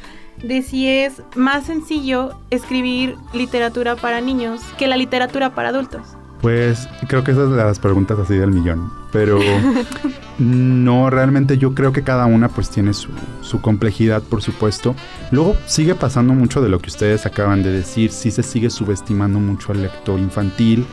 de 0.42 0.62
si 0.62 0.88
es 0.88 1.22
más 1.34 1.64
sencillo 1.64 2.38
escribir 2.50 3.16
literatura 3.32 3.96
para 3.96 4.20
niños 4.20 4.60
que 4.78 4.86
la 4.86 4.96
literatura 4.96 5.54
para 5.54 5.70
adultos. 5.70 6.15
Pues 6.40 6.88
creo 7.08 7.24
que 7.24 7.32
esas 7.32 7.48
son 7.48 7.56
las 7.56 7.78
preguntas 7.78 8.18
así 8.18 8.34
del 8.34 8.50
millón, 8.50 8.90
pero 9.12 9.38
No, 10.38 11.08
realmente 11.08 11.56
yo 11.56 11.74
creo 11.74 11.92
que 11.92 12.02
cada 12.02 12.26
una 12.26 12.48
pues 12.48 12.68
tiene 12.68 12.92
su, 12.92 13.08
su, 13.40 13.62
complejidad, 13.62 14.22
por 14.22 14.42
supuesto. 14.42 14.94
Luego 15.30 15.56
sigue 15.66 15.94
pasando 15.94 16.34
mucho 16.34 16.60
de 16.60 16.68
lo 16.68 16.78
que 16.78 16.90
ustedes 16.90 17.24
acaban 17.24 17.62
de 17.62 17.72
decir, 17.72 18.10
sí 18.10 18.30
se 18.30 18.42
sigue 18.42 18.68
subestimando 18.68 19.38
mucho 19.38 19.72
al 19.72 19.82
lector 19.82 20.20
infantil 20.20 20.84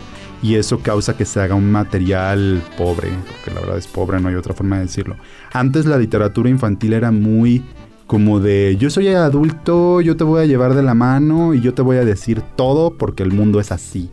y 0.42 0.56
eso 0.56 0.80
causa 0.80 1.18
que 1.18 1.26
se 1.26 1.42
haga 1.42 1.56
un 1.56 1.72
material 1.72 2.62
pobre, 2.78 3.10
porque 3.28 3.54
la 3.54 3.62
verdad 3.62 3.78
es 3.78 3.88
pobre, 3.88 4.22
no 4.22 4.30
hay 4.30 4.36
otra 4.36 4.54
forma 4.54 4.78
de 4.78 4.84
decirlo. 4.84 5.18
Antes 5.52 5.86
la 5.86 5.98
literatura 5.98 6.50
infantil 6.50 6.94
era 6.94 7.12
muy 7.12 7.64
como 8.08 8.40
de 8.40 8.78
yo 8.80 8.90
soy 8.90 9.08
adulto, 9.08 10.00
yo 10.00 10.16
te 10.16 10.24
voy 10.24 10.42
a 10.42 10.46
llevar 10.46 10.74
de 10.74 10.84
la 10.84 10.94
mano 10.94 11.54
y 11.54 11.62
yo 11.62 11.74
te 11.74 11.82
voy 11.82 11.98
a 11.98 12.06
decir 12.06 12.42
todo 12.56 12.98
porque 12.98 13.24
el 13.24 13.32
mundo 13.32 13.60
es 13.60 13.72
así. 13.74 14.10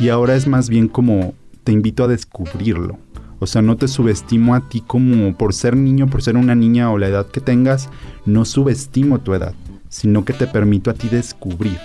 Y 0.00 0.08
ahora 0.08 0.34
es 0.34 0.46
más 0.46 0.70
bien 0.70 0.88
como 0.88 1.34
te 1.62 1.72
invito 1.72 2.04
a 2.04 2.08
descubrirlo. 2.08 2.98
O 3.38 3.46
sea, 3.46 3.62
no 3.62 3.76
te 3.76 3.86
subestimo 3.86 4.54
a 4.54 4.68
ti 4.68 4.82
como 4.86 5.36
por 5.36 5.54
ser 5.54 5.76
niño, 5.76 6.08
por 6.08 6.22
ser 6.22 6.36
una 6.36 6.54
niña 6.54 6.90
o 6.90 6.98
la 6.98 7.08
edad 7.08 7.26
que 7.26 7.40
tengas, 7.40 7.88
no 8.24 8.44
subestimo 8.44 9.20
tu 9.20 9.34
edad, 9.34 9.54
sino 9.88 10.24
que 10.24 10.32
te 10.32 10.46
permito 10.46 10.90
a 10.90 10.94
ti 10.94 11.08
descubrir. 11.08 11.78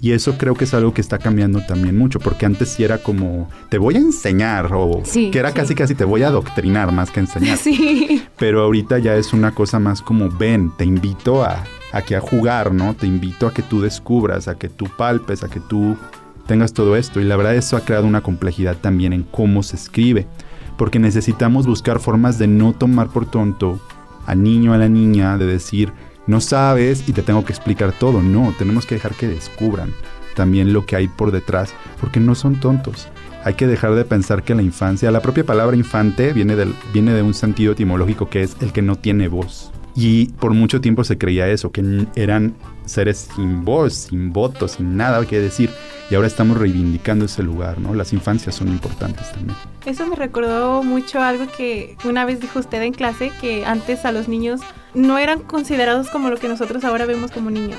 Y 0.00 0.12
eso 0.12 0.36
creo 0.36 0.54
que 0.54 0.64
es 0.64 0.74
algo 0.74 0.92
que 0.92 1.00
está 1.00 1.18
cambiando 1.18 1.60
también 1.60 1.96
mucho, 1.96 2.20
porque 2.20 2.44
antes 2.44 2.68
sí 2.70 2.84
era 2.84 2.98
como, 2.98 3.48
te 3.70 3.78
voy 3.78 3.94
a 3.96 4.00
enseñar, 4.00 4.70
o 4.74 5.02
que 5.02 5.38
era 5.38 5.52
casi 5.52 5.74
casi 5.74 5.94
te 5.94 6.04
voy 6.04 6.22
a 6.22 6.28
adoctrinar 6.28 6.92
más 6.92 7.10
que 7.10 7.20
enseñar. 7.20 7.56
Sí. 7.64 8.22
Pero 8.38 8.62
ahorita 8.62 8.98
ya 8.98 9.14
es 9.14 9.32
una 9.32 9.54
cosa 9.54 9.78
más 9.78 10.02
como, 10.02 10.28
ven, 10.28 10.72
te 10.76 10.84
invito 10.84 11.42
a, 11.42 11.64
a 11.92 12.02
que 12.02 12.16
a 12.16 12.20
jugar, 12.20 12.74
¿no? 12.74 12.92
Te 12.94 13.06
invito 13.06 13.46
a 13.46 13.54
que 13.54 13.62
tú 13.62 13.80
descubras, 13.80 14.48
a 14.48 14.58
que 14.58 14.68
tú 14.68 14.86
palpes, 14.98 15.42
a 15.42 15.48
que 15.48 15.60
tú 15.60 15.96
tengas 16.46 16.72
todo 16.72 16.96
esto. 16.96 17.20
Y 17.20 17.24
la 17.24 17.36
verdad 17.36 17.54
eso 17.54 17.76
ha 17.76 17.84
creado 17.84 18.06
una 18.06 18.22
complejidad 18.22 18.76
también 18.76 19.12
en 19.12 19.22
cómo 19.22 19.62
se 19.62 19.76
escribe, 19.76 20.26
porque 20.76 20.98
necesitamos 20.98 21.66
buscar 21.66 22.00
formas 22.00 22.38
de 22.38 22.46
no 22.46 22.72
tomar 22.72 23.08
por 23.08 23.26
tonto 23.26 23.80
al 24.26 24.42
niño, 24.42 24.72
a 24.72 24.78
la 24.78 24.88
niña, 24.88 25.36
de 25.38 25.46
decir, 25.46 25.92
no 26.26 26.40
sabes 26.40 27.08
y 27.08 27.12
te 27.12 27.22
tengo 27.22 27.44
que 27.44 27.52
explicar 27.52 27.92
todo. 27.92 28.22
No, 28.22 28.54
tenemos 28.58 28.86
que 28.86 28.94
dejar 28.94 29.14
que 29.14 29.28
descubran 29.28 29.92
también 30.34 30.72
lo 30.72 30.84
que 30.84 30.96
hay 30.96 31.08
por 31.08 31.30
detrás, 31.30 31.72
porque 32.00 32.20
no 32.20 32.34
son 32.34 32.60
tontos. 32.60 33.08
Hay 33.44 33.54
que 33.54 33.66
dejar 33.66 33.94
de 33.94 34.04
pensar 34.04 34.42
que 34.42 34.54
la 34.54 34.62
infancia, 34.62 35.10
la 35.10 35.20
propia 35.20 35.44
palabra 35.44 35.76
infante 35.76 36.32
viene, 36.32 36.56
del, 36.56 36.74
viene 36.92 37.12
de 37.12 37.22
un 37.22 37.34
sentido 37.34 37.72
etimológico 37.72 38.30
que 38.30 38.42
es 38.42 38.56
el 38.60 38.72
que 38.72 38.82
no 38.82 38.96
tiene 38.96 39.28
voz. 39.28 39.70
Y 39.96 40.26
por 40.26 40.52
mucho 40.54 40.80
tiempo 40.80 41.04
se 41.04 41.18
creía 41.18 41.48
eso, 41.48 41.70
que 41.70 42.06
eran 42.16 42.54
seres 42.84 43.28
sin 43.36 43.64
voz, 43.64 43.94
sin 43.94 44.32
voto, 44.32 44.66
sin 44.66 44.96
nada 44.96 45.24
que 45.24 45.38
decir. 45.38 45.70
Y 46.10 46.14
ahora 46.16 46.26
estamos 46.26 46.58
reivindicando 46.58 47.24
ese 47.24 47.42
lugar, 47.42 47.78
¿no? 47.78 47.94
Las 47.94 48.12
infancias 48.12 48.54
son 48.56 48.68
importantes 48.68 49.32
también. 49.32 49.56
Eso 49.86 50.06
me 50.06 50.16
recordó 50.16 50.82
mucho 50.82 51.20
algo 51.20 51.46
que 51.56 51.96
una 52.04 52.24
vez 52.24 52.40
dijo 52.40 52.58
usted 52.58 52.82
en 52.82 52.92
clase, 52.92 53.30
que 53.40 53.64
antes 53.64 54.04
a 54.04 54.12
los 54.12 54.28
niños 54.28 54.60
no 54.94 55.18
eran 55.18 55.40
considerados 55.40 56.10
como 56.10 56.28
lo 56.28 56.36
que 56.36 56.48
nosotros 56.48 56.84
ahora 56.84 57.06
vemos 57.06 57.30
como 57.30 57.50
niños. 57.50 57.78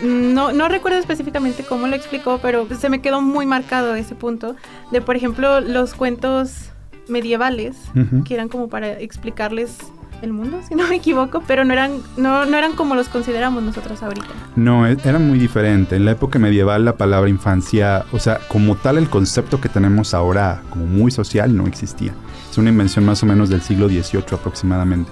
No, 0.00 0.52
no 0.52 0.68
recuerdo 0.68 0.98
específicamente 0.98 1.64
cómo 1.64 1.86
lo 1.86 1.96
explicó, 1.96 2.38
pero 2.40 2.68
se 2.78 2.88
me 2.88 3.00
quedó 3.00 3.20
muy 3.20 3.46
marcado 3.46 3.94
ese 3.94 4.14
punto 4.14 4.56
de, 4.92 5.00
por 5.00 5.16
ejemplo, 5.16 5.60
los 5.60 5.94
cuentos 5.94 6.70
medievales, 7.08 7.76
que 8.24 8.34
eran 8.34 8.48
como 8.48 8.68
para 8.68 8.98
explicarles 8.98 9.78
el 10.22 10.32
mundo, 10.32 10.60
si 10.66 10.74
no 10.74 10.86
me 10.88 10.96
equivoco, 10.96 11.42
pero 11.46 11.64
no 11.64 11.72
eran, 11.72 11.92
no, 12.16 12.46
no 12.46 12.56
eran 12.56 12.72
como 12.72 12.94
los 12.94 13.08
consideramos 13.08 13.62
nosotros 13.62 14.02
ahorita. 14.02 14.26
No, 14.56 14.86
e, 14.86 14.96
era 15.04 15.18
muy 15.18 15.38
diferente. 15.38 15.96
En 15.96 16.04
la 16.04 16.12
época 16.12 16.38
medieval 16.38 16.84
la 16.84 16.96
palabra 16.96 17.28
infancia, 17.28 18.04
o 18.12 18.18
sea, 18.18 18.40
como 18.48 18.76
tal 18.76 18.98
el 18.98 19.08
concepto 19.08 19.60
que 19.60 19.68
tenemos 19.68 20.14
ahora 20.14 20.62
como 20.70 20.86
muy 20.86 21.10
social 21.10 21.56
no 21.56 21.66
existía. 21.66 22.14
Es 22.50 22.58
una 22.58 22.70
invención 22.70 23.04
más 23.04 23.22
o 23.22 23.26
menos 23.26 23.48
del 23.48 23.62
siglo 23.62 23.88
XVIII 23.88 24.24
aproximadamente. 24.32 25.10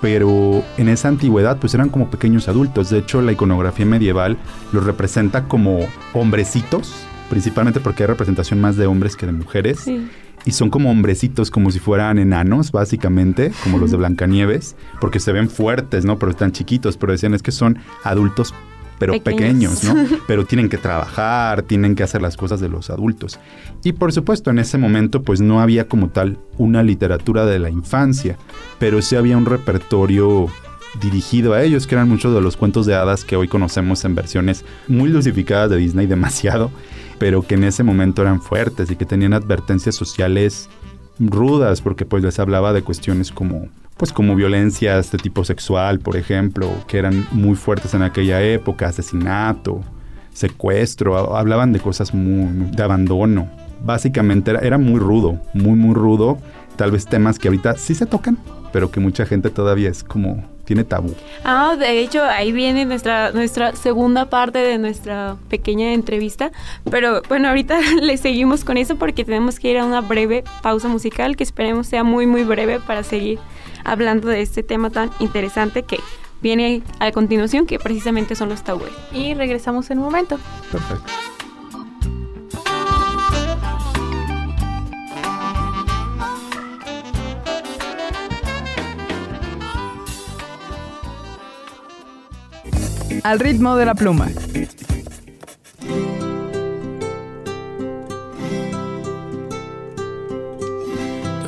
Pero 0.00 0.64
en 0.78 0.88
esa 0.88 1.08
antigüedad 1.08 1.58
pues 1.58 1.74
eran 1.74 1.88
como 1.88 2.10
pequeños 2.10 2.48
adultos. 2.48 2.90
De 2.90 2.98
hecho 2.98 3.22
la 3.22 3.32
iconografía 3.32 3.86
medieval 3.86 4.36
los 4.72 4.84
representa 4.84 5.44
como 5.44 5.86
hombrecitos, 6.12 6.92
principalmente 7.30 7.78
porque 7.78 8.02
hay 8.02 8.08
representación 8.08 8.60
más 8.60 8.76
de 8.76 8.86
hombres 8.86 9.14
que 9.14 9.26
de 9.26 9.32
mujeres. 9.32 9.80
Sí 9.80 10.10
y 10.44 10.52
son 10.52 10.70
como 10.70 10.90
hombrecitos, 10.90 11.50
como 11.50 11.70
si 11.70 11.78
fueran 11.78 12.18
enanos, 12.18 12.72
básicamente, 12.72 13.52
como 13.62 13.78
los 13.78 13.90
de 13.90 13.96
Blancanieves, 13.96 14.76
porque 15.00 15.20
se 15.20 15.32
ven 15.32 15.48
fuertes, 15.48 16.04
¿no? 16.04 16.18
Pero 16.18 16.32
están 16.32 16.52
chiquitos, 16.52 16.96
pero 16.96 17.12
decían 17.12 17.34
es 17.34 17.42
que 17.42 17.52
son 17.52 17.78
adultos 18.04 18.54
pero 18.98 19.20
pequeños. 19.20 19.82
¿no? 19.82 19.96
Pero 20.28 20.44
tienen 20.44 20.68
que 20.68 20.78
trabajar, 20.78 21.62
tienen 21.62 21.96
que 21.96 22.04
hacer 22.04 22.22
las 22.22 22.36
cosas 22.36 22.60
de 22.60 22.68
los 22.68 22.88
adultos. 22.88 23.40
Y 23.82 23.94
por 23.94 24.12
supuesto, 24.12 24.50
en 24.50 24.60
ese 24.60 24.78
momento, 24.78 25.22
pues 25.22 25.40
no 25.40 25.60
había 25.60 25.88
como 25.88 26.10
tal 26.10 26.38
una 26.56 26.84
literatura 26.84 27.44
de 27.44 27.58
la 27.58 27.68
infancia, 27.68 28.36
pero 28.78 29.02
sí 29.02 29.16
había 29.16 29.36
un 29.36 29.46
repertorio 29.46 30.46
dirigido 31.00 31.54
a 31.54 31.62
ellos, 31.62 31.86
que 31.86 31.96
eran 31.96 32.08
muchos 32.08 32.32
de 32.32 32.40
los 32.40 32.56
cuentos 32.56 32.86
de 32.86 32.94
hadas 32.94 33.24
que 33.24 33.34
hoy 33.34 33.48
conocemos 33.48 34.04
en 34.04 34.14
versiones 34.14 34.64
muy 34.86 35.08
lucificadas 35.08 35.70
de 35.70 35.78
Disney 35.78 36.06
demasiado, 36.06 36.70
pero 37.22 37.42
que 37.42 37.54
en 37.54 37.62
ese 37.62 37.84
momento 37.84 38.22
eran 38.22 38.42
fuertes 38.42 38.90
y 38.90 38.96
que 38.96 39.06
tenían 39.06 39.32
advertencias 39.32 39.94
sociales 39.94 40.68
rudas, 41.20 41.80
porque 41.80 42.04
pues 42.04 42.24
les 42.24 42.40
hablaba 42.40 42.72
de 42.72 42.82
cuestiones 42.82 43.30
como 43.30 43.68
pues 43.96 44.12
como 44.12 44.34
violencias 44.34 45.12
de 45.12 45.18
tipo 45.18 45.44
sexual, 45.44 46.00
por 46.00 46.16
ejemplo, 46.16 46.68
que 46.88 46.98
eran 46.98 47.24
muy 47.30 47.54
fuertes 47.54 47.94
en 47.94 48.02
aquella 48.02 48.42
época, 48.42 48.88
asesinato, 48.88 49.82
secuestro, 50.34 51.36
hablaban 51.36 51.72
de 51.72 51.78
cosas 51.78 52.12
muy, 52.12 52.72
de 52.72 52.82
abandono. 52.82 53.48
Básicamente 53.84 54.50
era, 54.50 54.58
era 54.58 54.78
muy 54.78 54.98
rudo, 54.98 55.38
muy 55.54 55.76
muy 55.76 55.94
rudo, 55.94 56.38
tal 56.74 56.90
vez 56.90 57.06
temas 57.06 57.38
que 57.38 57.46
ahorita 57.46 57.76
sí 57.76 57.94
se 57.94 58.06
tocan, 58.06 58.36
pero 58.72 58.90
que 58.90 58.98
mucha 58.98 59.26
gente 59.26 59.48
todavía 59.50 59.90
es 59.90 60.02
como 60.02 60.42
tiene 60.64 60.84
tabú. 60.84 61.14
Ah, 61.44 61.76
de 61.78 62.00
hecho, 62.00 62.22
ahí 62.24 62.52
viene 62.52 62.84
nuestra, 62.84 63.32
nuestra 63.32 63.74
segunda 63.74 64.30
parte 64.30 64.58
de 64.58 64.78
nuestra 64.78 65.36
pequeña 65.48 65.92
entrevista. 65.92 66.52
Pero 66.90 67.22
bueno, 67.28 67.48
ahorita 67.48 67.80
le 68.00 68.16
seguimos 68.16 68.64
con 68.64 68.76
eso 68.76 68.96
porque 68.96 69.24
tenemos 69.24 69.58
que 69.58 69.70
ir 69.70 69.78
a 69.78 69.84
una 69.84 70.00
breve 70.00 70.44
pausa 70.62 70.88
musical 70.88 71.36
que 71.36 71.44
esperemos 71.44 71.86
sea 71.86 72.04
muy, 72.04 72.26
muy 72.26 72.44
breve 72.44 72.80
para 72.80 73.02
seguir 73.02 73.38
hablando 73.84 74.28
de 74.28 74.42
este 74.42 74.62
tema 74.62 74.90
tan 74.90 75.10
interesante 75.18 75.82
que 75.82 75.98
viene 76.40 76.82
a 76.98 77.12
continuación, 77.12 77.66
que 77.66 77.78
precisamente 77.78 78.34
son 78.34 78.48
los 78.48 78.62
tabúes. 78.62 78.92
Y 79.12 79.34
regresamos 79.34 79.90
en 79.90 79.98
un 79.98 80.04
momento. 80.04 80.38
Perfecto. 80.70 81.31
Al 93.22 93.38
ritmo 93.38 93.76
de 93.76 93.86
la 93.86 93.94
pluma. 93.94 94.28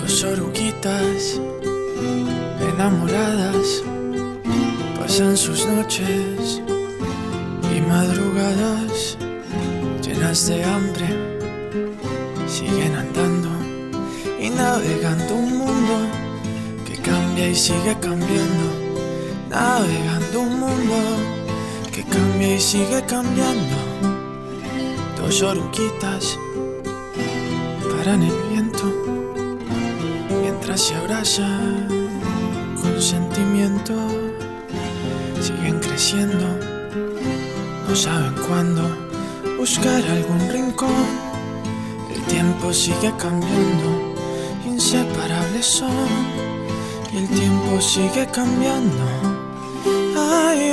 Dos 0.01 0.25
oruguitas 0.25 1.41
enamoradas 2.75 3.83
pasan 4.99 5.37
sus 5.37 5.67
noches 5.67 6.63
y 7.75 7.81
madrugadas 7.81 9.19
llenas 10.03 10.47
de 10.47 10.65
hambre. 10.65 11.07
Siguen 12.47 12.95
andando 12.95 13.49
y 14.41 14.51
navegando 14.51 15.35
un 15.35 15.59
mundo 15.59 15.95
que 16.87 16.95
cambia 17.03 17.49
y 17.49 17.55
sigue 17.55 17.97
cambiando. 18.01 18.85
Navegando 19.51 20.41
un 20.41 20.61
mundo 20.61 21.44
que 21.95 22.03
cambia 22.03 22.57
y 22.57 22.61
sigue 22.61 23.05
cambiando. 23.07 23.77
Dos 25.17 25.43
oruguitas 25.43 26.37
paran 27.89 28.21
el 28.23 28.37
viento 28.51 28.85
mientras 30.43 30.81
se 30.81 30.97
abrazan 30.97 31.87
con 32.83 33.01
sentimiento. 33.01 33.95
Siguen 35.41 35.79
creciendo, 35.79 36.47
no 37.89 37.95
saben 37.95 38.35
cuándo 38.49 38.83
buscar 39.57 40.03
algún 40.17 40.49
rincón. 40.51 41.07
El 42.13 42.23
tiempo 42.25 42.73
sigue 42.73 43.13
cambiando, 43.17 44.15
inseparables 44.67 45.65
son. 45.67 46.45
Y 47.13 47.19
el 47.19 47.29
tiempo 47.29 47.81
sigue 47.81 48.27
cambiando 48.27 49.45
Ay, 50.17 50.73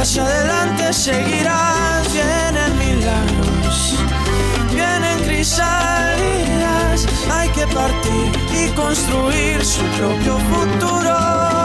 Hacia 0.00 0.24
adelante 0.24 0.94
seguirás. 0.94 2.10
Vienen 2.10 2.78
milagros, 2.78 3.98
vienen 4.72 5.20
crisálidas. 5.24 7.06
Hay 7.30 7.50
que 7.50 7.66
partir 7.66 8.32
y 8.50 8.70
construir 8.70 9.62
su 9.62 9.82
propio 9.98 10.38
futuro. 10.38 11.59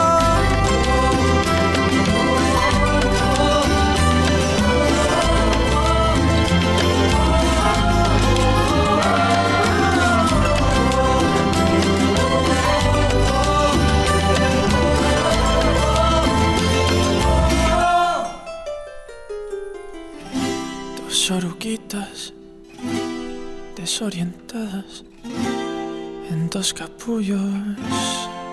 En 26.30 26.48
dos 26.50 26.72
capullos 26.72 27.40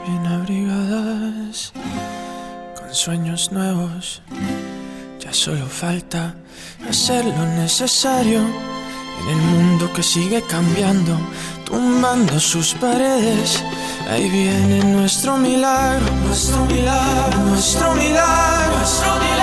bien 0.05 0.25
abrigadas 0.25 1.73
con 2.77 2.93
sueños 2.93 3.51
nuevos. 3.51 4.21
Ya 5.19 5.33
solo 5.33 5.65
falta 5.65 6.35
hacer 6.89 7.25
lo 7.25 7.45
necesario 7.45 8.39
en 8.39 9.29
el 9.29 9.41
mundo 9.53 9.91
que 9.93 10.03
sigue 10.03 10.41
cambiando, 10.41 11.17
tumbando 11.65 12.39
sus 12.39 12.73
paredes. 12.73 13.63
Ahí 14.09 14.29
viene 14.29 14.83
nuestro 14.83 15.37
milagro, 15.37 16.05
nuestro 16.25 16.65
milagro, 16.65 17.39
nuestro 17.45 17.93
milagro, 17.95 18.77
nuestro 18.77 19.15
milagro 19.15 19.33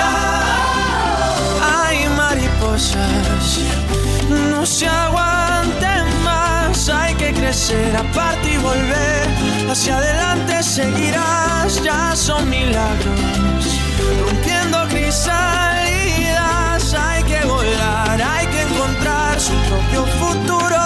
no 4.50 4.66
se 4.66 4.86
aguanten 4.86 5.39
hay 6.88 7.14
que 7.14 7.32
crecer 7.32 7.94
aparte 7.94 8.54
y 8.54 8.56
volver, 8.56 9.28
hacia 9.70 9.98
adelante 9.98 10.62
seguirás, 10.62 11.82
ya 11.82 12.16
son 12.16 12.48
milagros, 12.48 13.20
rompiendo 14.24 14.88
crisalidas, 14.88 15.24
hay 16.94 17.22
que 17.24 17.44
volar, 17.44 18.22
hay 18.22 18.46
que 18.46 18.62
encontrar 18.62 19.38
su 19.38 19.52
propio 19.68 20.06
futuro, 20.18 20.78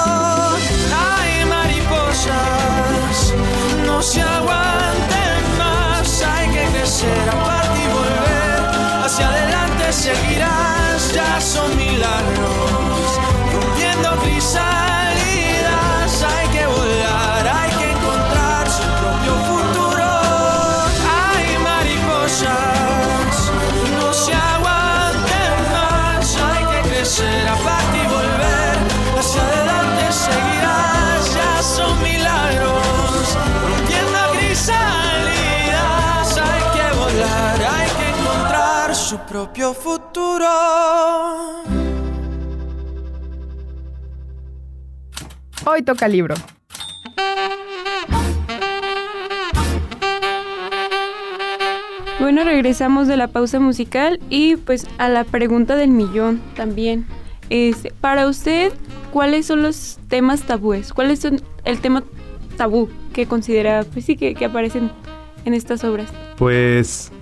hay 1.06 1.44
mariposas, 1.44 3.32
no 3.86 4.02
se 4.02 4.22
aguanten 4.22 5.58
más, 5.58 6.22
hay 6.22 6.48
que 6.48 6.64
crecer 6.72 7.28
aparte 7.28 7.78
y 7.78 7.86
volver, 7.92 9.04
hacia 9.04 9.28
adelante 9.28 9.92
seguirás 9.92 11.12
ya 11.14 11.40
son 11.40 11.76
milagros, 11.76 12.53
su 39.14 39.20
propio 39.26 39.72
futuro. 39.74 40.48
Hoy 45.64 45.82
toca 45.84 46.08
libro. 46.08 46.34
Bueno, 52.18 52.42
regresamos 52.42 53.06
de 53.06 53.16
la 53.16 53.28
pausa 53.28 53.60
musical 53.60 54.18
y 54.30 54.56
pues 54.56 54.86
a 54.98 55.08
la 55.08 55.22
pregunta 55.22 55.76
del 55.76 55.90
millón 55.90 56.40
también. 56.56 57.06
Es, 57.50 57.86
para 58.00 58.26
usted, 58.26 58.72
¿cuáles 59.12 59.46
son 59.46 59.62
los 59.62 60.00
temas 60.08 60.42
tabúes? 60.42 60.92
¿Cuál 60.92 61.12
es 61.12 61.24
el 61.24 61.80
tema 61.80 62.02
tabú 62.56 62.88
que 63.12 63.26
considera, 63.26 63.84
pues 63.84 64.06
sí, 64.06 64.16
que, 64.16 64.34
que 64.34 64.46
aparecen 64.46 64.90
en 65.44 65.54
estas 65.54 65.84
obras? 65.84 66.10
Pues 66.36 67.12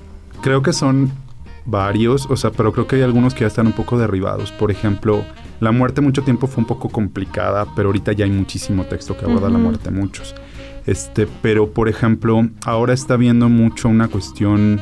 creo 0.40 0.62
que 0.62 0.72
son 0.72 1.21
varios, 1.64 2.26
o 2.30 2.36
sea, 2.36 2.50
pero 2.50 2.72
creo 2.72 2.86
que 2.86 2.96
hay 2.96 3.02
algunos 3.02 3.34
que 3.34 3.40
ya 3.40 3.46
están 3.46 3.66
un 3.66 3.72
poco 3.72 3.98
derribados. 3.98 4.52
Por 4.52 4.70
ejemplo, 4.70 5.24
la 5.60 5.72
muerte 5.72 6.00
mucho 6.00 6.22
tiempo 6.22 6.46
fue 6.46 6.62
un 6.62 6.66
poco 6.66 6.88
complicada, 6.88 7.66
pero 7.76 7.88
ahorita 7.88 8.12
ya 8.12 8.24
hay 8.24 8.30
muchísimo 8.30 8.84
texto 8.84 9.16
que 9.16 9.24
aborda 9.24 9.48
la 9.48 9.58
muerte, 9.58 9.90
muchos. 9.90 10.34
Este, 10.86 11.28
pero 11.40 11.70
por 11.70 11.88
ejemplo, 11.88 12.48
ahora 12.64 12.92
está 12.92 13.16
viendo 13.16 13.48
mucho 13.48 13.88
una 13.88 14.08
cuestión 14.08 14.80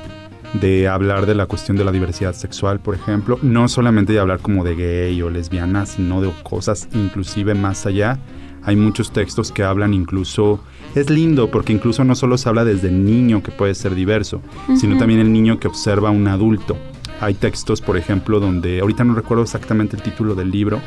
de 0.55 0.89
hablar 0.89 1.27
de 1.27 1.35
la 1.35 1.47
cuestión 1.47 1.77
de 1.77 1.85
la 1.85 1.93
diversidad 1.93 2.35
sexual, 2.35 2.81
por 2.81 2.95
ejemplo, 2.95 3.39
no 3.43 3.69
solamente 3.69 4.13
de 4.13 4.19
hablar 4.19 4.41
como 4.41 4.65
de 4.65 4.75
gay 4.75 5.23
o 5.23 5.31
lesbiana, 5.31 5.87
sino 5.87 6.21
de 6.21 6.31
cosas 6.43 6.89
inclusive 6.93 7.55
más 7.55 7.87
allá. 7.87 8.19
Hay 8.65 8.77
muchos 8.77 9.13
textos 9.13 9.53
que 9.53 9.63
hablan 9.63 9.95
incluso, 9.95 10.61
es 10.95 11.09
lindo 11.09 11.51
porque 11.51 11.73
incluso 11.73 12.05
no 12.05 12.15
solo 12.15 12.37
se 12.37 12.49
habla 12.49 12.65
desde 12.65 12.89
el 12.89 13.05
niño 13.05 13.43
que 13.43 13.51
puede 13.51 13.75
ser 13.75 13.95
diverso, 13.95 14.43
sino 14.77 14.99
también 14.99 15.21
el 15.21 15.33
niño 15.33 15.59
que 15.59 15.69
observa 15.69 16.09
a 16.09 16.13
un 16.13 16.29
adulto. 16.29 16.77
Hay 17.21 17.35
textos, 17.35 17.81
por 17.81 17.97
ejemplo, 17.97 18.41
donde, 18.41 18.81
ahorita 18.81 19.05
no 19.05 19.15
recuerdo 19.15 19.43
exactamente 19.43 19.97
el 19.97 20.03
título 20.03 20.35
del 20.35 20.51
libro, 20.51 20.81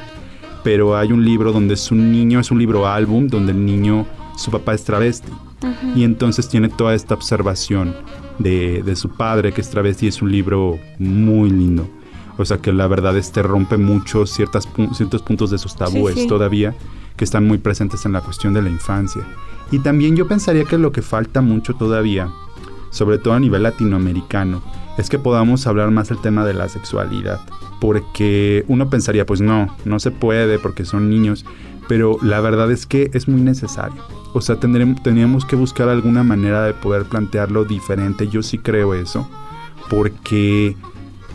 pero 0.64 0.98
hay 0.98 1.12
un 1.12 1.26
libro 1.26 1.52
donde 1.52 1.74
es 1.74 1.92
un 1.92 2.12
niño, 2.12 2.40
es 2.40 2.52
un 2.52 2.60
libro 2.60 2.88
álbum, 2.88 3.28
donde 3.28 3.52
el 3.52 3.66
niño, 3.66 4.06
su 4.38 4.50
papá 4.50 4.74
es 4.74 4.84
travesti. 4.84 5.32
Y 5.96 6.04
entonces 6.04 6.50
tiene 6.50 6.70
toda 6.70 6.94
esta 6.94 7.14
observación 7.14 7.96
de, 8.40 8.96
su 8.96 9.10
padre 9.10 9.54
que 9.54 9.62
es 9.62 9.70
travesti. 9.70 10.08
Es 10.08 10.22
un 10.22 10.32
libro 10.32 10.80
muy 11.00 11.50
lindo. 11.50 11.88
O 12.38 12.46
sea 12.46 12.58
que 12.58 12.74
la 12.74 12.88
verdad 12.88 13.16
este 13.18 13.44
rompe 13.44 13.78
mucho 13.78 14.26
ciertas, 14.26 14.68
ciertos 14.94 15.22
puntos 15.22 15.52
de 15.52 15.58
sus 15.58 15.76
tabúes 15.76 16.28
todavía 16.28 16.76
que 17.16 17.24
están 17.24 17.48
muy 17.48 17.58
presentes 17.58 18.06
en 18.06 18.14
la 18.14 18.22
cuestión 18.22 18.54
de 18.54 18.62
la 18.62 18.70
infancia. 18.70 19.24
Y 19.72 19.80
también 19.80 20.16
yo 20.16 20.28
pensaría 20.28 20.66
que 20.66 20.78
lo 20.78 20.92
que 20.92 21.02
falta 21.02 21.42
mucho 21.42 21.74
todavía, 21.74 22.30
sobre 22.90 23.18
todo 23.18 23.34
a 23.34 23.40
nivel 23.40 23.64
latinoamericano, 23.64 24.62
es 24.98 25.10
que 25.10 25.20
podamos 25.20 25.66
hablar 25.68 25.92
más 25.92 26.12
el 26.12 26.20
tema 26.20 26.46
de 26.46 26.54
la 26.54 26.70
sexualidad. 26.70 27.42
Porque 27.80 28.64
uno 28.68 28.90
pensaría, 28.90 29.26
pues 29.26 29.42
no, 29.42 29.76
no 29.86 30.00
se 30.00 30.12
puede 30.12 30.60
porque 30.60 30.86
son 30.86 31.10
niños, 31.10 31.46
pero 31.88 32.18
la 32.22 32.40
verdad 32.40 32.72
es 32.72 32.86
que 32.86 33.10
es 33.14 33.28
muy 33.28 33.42
necesario. 33.42 34.02
O 34.34 34.42
sea, 34.42 34.60
tendríamos 34.60 35.46
que 35.46 35.56
buscar 35.56 35.90
alguna 35.90 36.24
manera 36.24 36.64
de 36.64 36.74
poder 36.74 37.04
plantearlo 37.06 37.66
diferente. 37.66 38.28
Yo 38.28 38.42
sí 38.42 38.58
creo 38.58 38.94
eso, 38.94 39.30
porque 39.90 40.76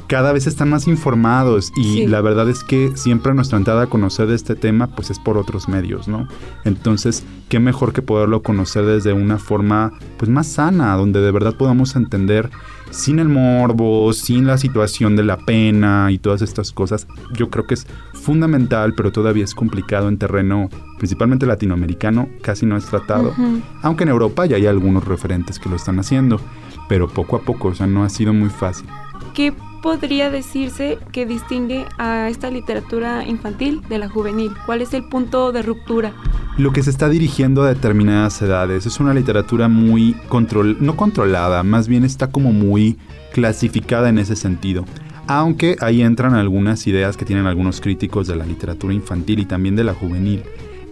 cada 0.08 0.32
vez 0.32 0.46
están 0.46 0.70
más 0.70 0.88
informados 0.88 1.70
y 1.76 2.06
la 2.06 2.22
verdad 2.22 2.48
es 2.48 2.64
que 2.64 2.96
siempre 2.96 3.34
nuestra 3.34 3.58
entrada 3.58 3.82
a 3.82 3.86
conocer 3.88 4.26
de 4.26 4.34
este 4.34 4.56
tema 4.56 4.86
pues 4.88 5.10
es 5.10 5.18
por 5.18 5.36
otros 5.36 5.68
medios, 5.68 6.08
¿no? 6.08 6.26
Entonces, 6.64 7.24
qué 7.50 7.60
mejor 7.60 7.92
que 7.92 8.00
poderlo 8.00 8.42
conocer 8.42 8.86
desde 8.86 9.12
una 9.12 9.38
forma 9.38 9.92
pues 10.16 10.30
más 10.30 10.46
sana, 10.46 10.96
donde 10.96 11.20
de 11.20 11.30
verdad 11.30 11.56
podamos 11.56 11.94
entender 11.94 12.50
sin 12.90 13.18
el 13.18 13.28
morbo, 13.28 14.10
sin 14.14 14.46
la 14.46 14.56
situación 14.56 15.14
de 15.14 15.24
la 15.24 15.36
pena 15.36 16.10
y 16.10 16.18
todas 16.18 16.40
estas 16.40 16.72
cosas. 16.72 17.06
Yo 17.34 17.50
creo 17.50 17.66
que 17.66 17.74
es 17.74 17.86
fundamental, 18.14 18.94
pero 18.94 19.12
todavía 19.12 19.44
es 19.44 19.54
complicado 19.54 20.08
en 20.08 20.16
terreno 20.16 20.70
principalmente 20.96 21.44
latinoamericano, 21.44 22.30
casi 22.42 22.64
no 22.64 22.78
es 22.78 22.86
tratado, 22.86 23.34
aunque 23.82 24.04
en 24.04 24.08
Europa 24.08 24.46
ya 24.46 24.56
hay 24.56 24.66
algunos 24.66 25.04
referentes 25.04 25.58
que 25.58 25.68
lo 25.68 25.76
están 25.76 25.98
haciendo, 26.00 26.40
pero 26.88 27.08
poco 27.08 27.36
a 27.36 27.42
poco, 27.42 27.68
o 27.68 27.74
sea, 27.74 27.86
no 27.86 28.04
ha 28.04 28.08
sido 28.08 28.32
muy 28.32 28.48
fácil. 28.48 28.88
¿Qué 29.34 29.52
podría 29.82 30.30
decirse 30.30 30.98
que 31.12 31.26
distingue 31.26 31.86
a 31.98 32.28
esta 32.28 32.50
literatura 32.50 33.24
infantil 33.26 33.82
de 33.88 33.98
la 33.98 34.08
juvenil? 34.08 34.52
¿Cuál 34.66 34.82
es 34.82 34.94
el 34.94 35.04
punto 35.04 35.52
de 35.52 35.62
ruptura? 35.62 36.12
Lo 36.56 36.72
que 36.72 36.82
se 36.82 36.90
está 36.90 37.08
dirigiendo 37.08 37.62
a 37.62 37.68
determinadas 37.68 38.40
edades 38.42 38.86
es 38.86 39.00
una 39.00 39.14
literatura 39.14 39.68
muy 39.68 40.14
control 40.28 40.76
no 40.80 40.96
controlada, 40.96 41.62
más 41.62 41.88
bien 41.88 42.04
está 42.04 42.30
como 42.30 42.52
muy 42.52 42.98
clasificada 43.32 44.08
en 44.08 44.18
ese 44.18 44.36
sentido. 44.36 44.84
Aunque 45.26 45.76
ahí 45.80 46.02
entran 46.02 46.34
algunas 46.34 46.86
ideas 46.86 47.16
que 47.16 47.24
tienen 47.24 47.46
algunos 47.46 47.80
críticos 47.80 48.26
de 48.26 48.36
la 48.36 48.46
literatura 48.46 48.94
infantil 48.94 49.40
y 49.40 49.44
también 49.44 49.76
de 49.76 49.84
la 49.84 49.94
juvenil, 49.94 50.42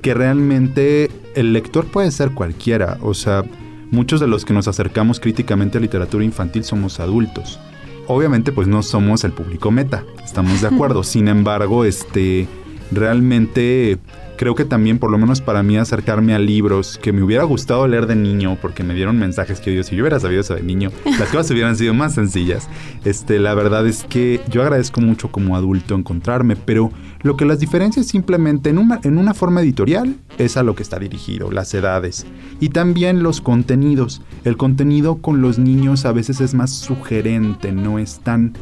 que 0.02 0.14
realmente 0.14 1.10
el 1.34 1.52
lector 1.52 1.86
puede 1.86 2.10
ser 2.10 2.32
cualquiera, 2.32 2.98
o 3.00 3.14
sea, 3.14 3.44
muchos 3.90 4.20
de 4.20 4.28
los 4.28 4.44
que 4.44 4.52
nos 4.52 4.68
acercamos 4.68 5.20
críticamente 5.20 5.78
a 5.78 5.80
literatura 5.80 6.24
infantil 6.24 6.64
somos 6.64 7.00
adultos 7.00 7.58
obviamente 8.08 8.52
pues 8.52 8.68
no 8.68 8.82
somos 8.82 9.24
el 9.24 9.32
público 9.32 9.70
meta, 9.70 10.04
estamos 10.24 10.60
de 10.60 10.68
acuerdo. 10.68 11.02
Sin 11.04 11.28
embargo, 11.28 11.84
este 11.84 12.48
realmente 12.90 13.98
creo 14.36 14.54
que 14.54 14.64
también, 14.64 14.98
por 14.98 15.10
lo 15.10 15.18
menos 15.18 15.40
para 15.40 15.62
mí, 15.62 15.76
acercarme 15.76 16.34
a 16.34 16.38
libros 16.38 16.98
que 17.02 17.12
me 17.12 17.22
hubiera 17.22 17.44
gustado 17.44 17.86
leer 17.88 18.06
de 18.06 18.16
niño, 18.16 18.56
porque 18.60 18.84
me 18.84 18.94
dieron 18.94 19.18
mensajes 19.18 19.60
que 19.60 19.74
yo, 19.74 19.82
si 19.82 19.96
yo 19.96 20.02
hubiera 20.02 20.20
sabido 20.20 20.42
eso 20.42 20.54
de 20.54 20.62
niño, 20.62 20.92
las 21.18 21.28
cosas 21.30 21.50
hubieran 21.50 21.76
sido 21.76 21.94
más 21.94 22.14
sencillas. 22.14 22.68
Este, 23.04 23.38
la 23.38 23.54
verdad 23.54 23.86
es 23.86 24.04
que 24.04 24.40
yo 24.48 24.62
agradezco 24.62 25.00
mucho 25.00 25.30
como 25.30 25.56
adulto 25.56 25.94
encontrarme, 25.94 26.56
pero 26.56 26.92
lo 27.22 27.36
que 27.36 27.44
las 27.44 27.60
diferencia 27.60 28.00
es 28.00 28.08
simplemente 28.08 28.70
en 28.70 28.78
una, 28.78 29.00
en 29.02 29.18
una 29.18 29.34
forma 29.34 29.62
editorial 29.62 30.16
es 30.38 30.56
a 30.56 30.62
lo 30.62 30.74
que 30.74 30.82
está 30.82 30.98
dirigido, 30.98 31.50
las 31.50 31.72
edades, 31.74 32.26
y 32.60 32.68
también 32.68 33.22
los 33.22 33.40
contenidos. 33.40 34.22
El 34.44 34.56
contenido 34.56 35.16
con 35.16 35.40
los 35.40 35.58
niños 35.58 36.04
a 36.04 36.12
veces 36.12 36.40
es 36.40 36.54
más 36.54 36.70
sugerente, 36.70 37.72
no 37.72 37.98
es 37.98 38.20
tan 38.20 38.52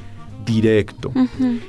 directo. 0.44 1.12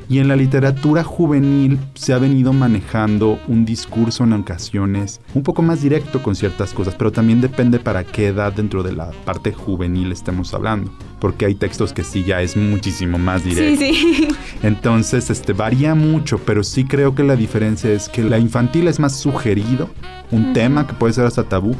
Y 0.09 0.19
en 0.19 0.27
la 0.27 0.35
literatura 0.35 1.03
juvenil 1.03 1.79
se 1.93 2.13
ha 2.13 2.17
venido 2.17 2.53
manejando 2.53 3.39
un 3.47 3.65
discurso 3.65 4.23
en 4.23 4.33
ocasiones 4.33 5.21
un 5.33 5.43
poco 5.43 5.61
más 5.61 5.81
directo 5.81 6.21
con 6.21 6.35
ciertas 6.35 6.73
cosas, 6.73 6.95
pero 6.95 7.11
también 7.11 7.41
depende 7.41 7.79
para 7.79 8.03
qué 8.03 8.27
edad 8.27 8.53
dentro 8.53 8.83
de 8.83 8.93
la 8.93 9.11
parte 9.25 9.51
juvenil 9.53 10.11
estemos 10.11 10.53
hablando, 10.53 10.91
porque 11.19 11.45
hay 11.45 11.55
textos 11.55 11.93
que 11.93 12.03
sí 12.03 12.23
ya 12.23 12.41
es 12.41 12.57
muchísimo 12.57 13.17
más 13.17 13.43
directo. 13.43 13.83
Sí, 13.85 13.93
sí. 13.93 14.27
Entonces, 14.63 15.29
este 15.29 15.53
varía 15.53 15.95
mucho, 15.95 16.38
pero 16.38 16.63
sí 16.63 16.85
creo 16.85 17.15
que 17.15 17.23
la 17.23 17.35
diferencia 17.35 17.91
es 17.91 18.09
que 18.09 18.23
la 18.23 18.39
infantil 18.39 18.88
es 18.88 18.99
más 18.99 19.15
sugerido, 19.15 19.89
un 20.31 20.53
tema 20.53 20.88
que 20.88 20.93
puede 20.93 21.13
ser 21.13 21.25
hasta 21.25 21.43
tabú, 21.43 21.75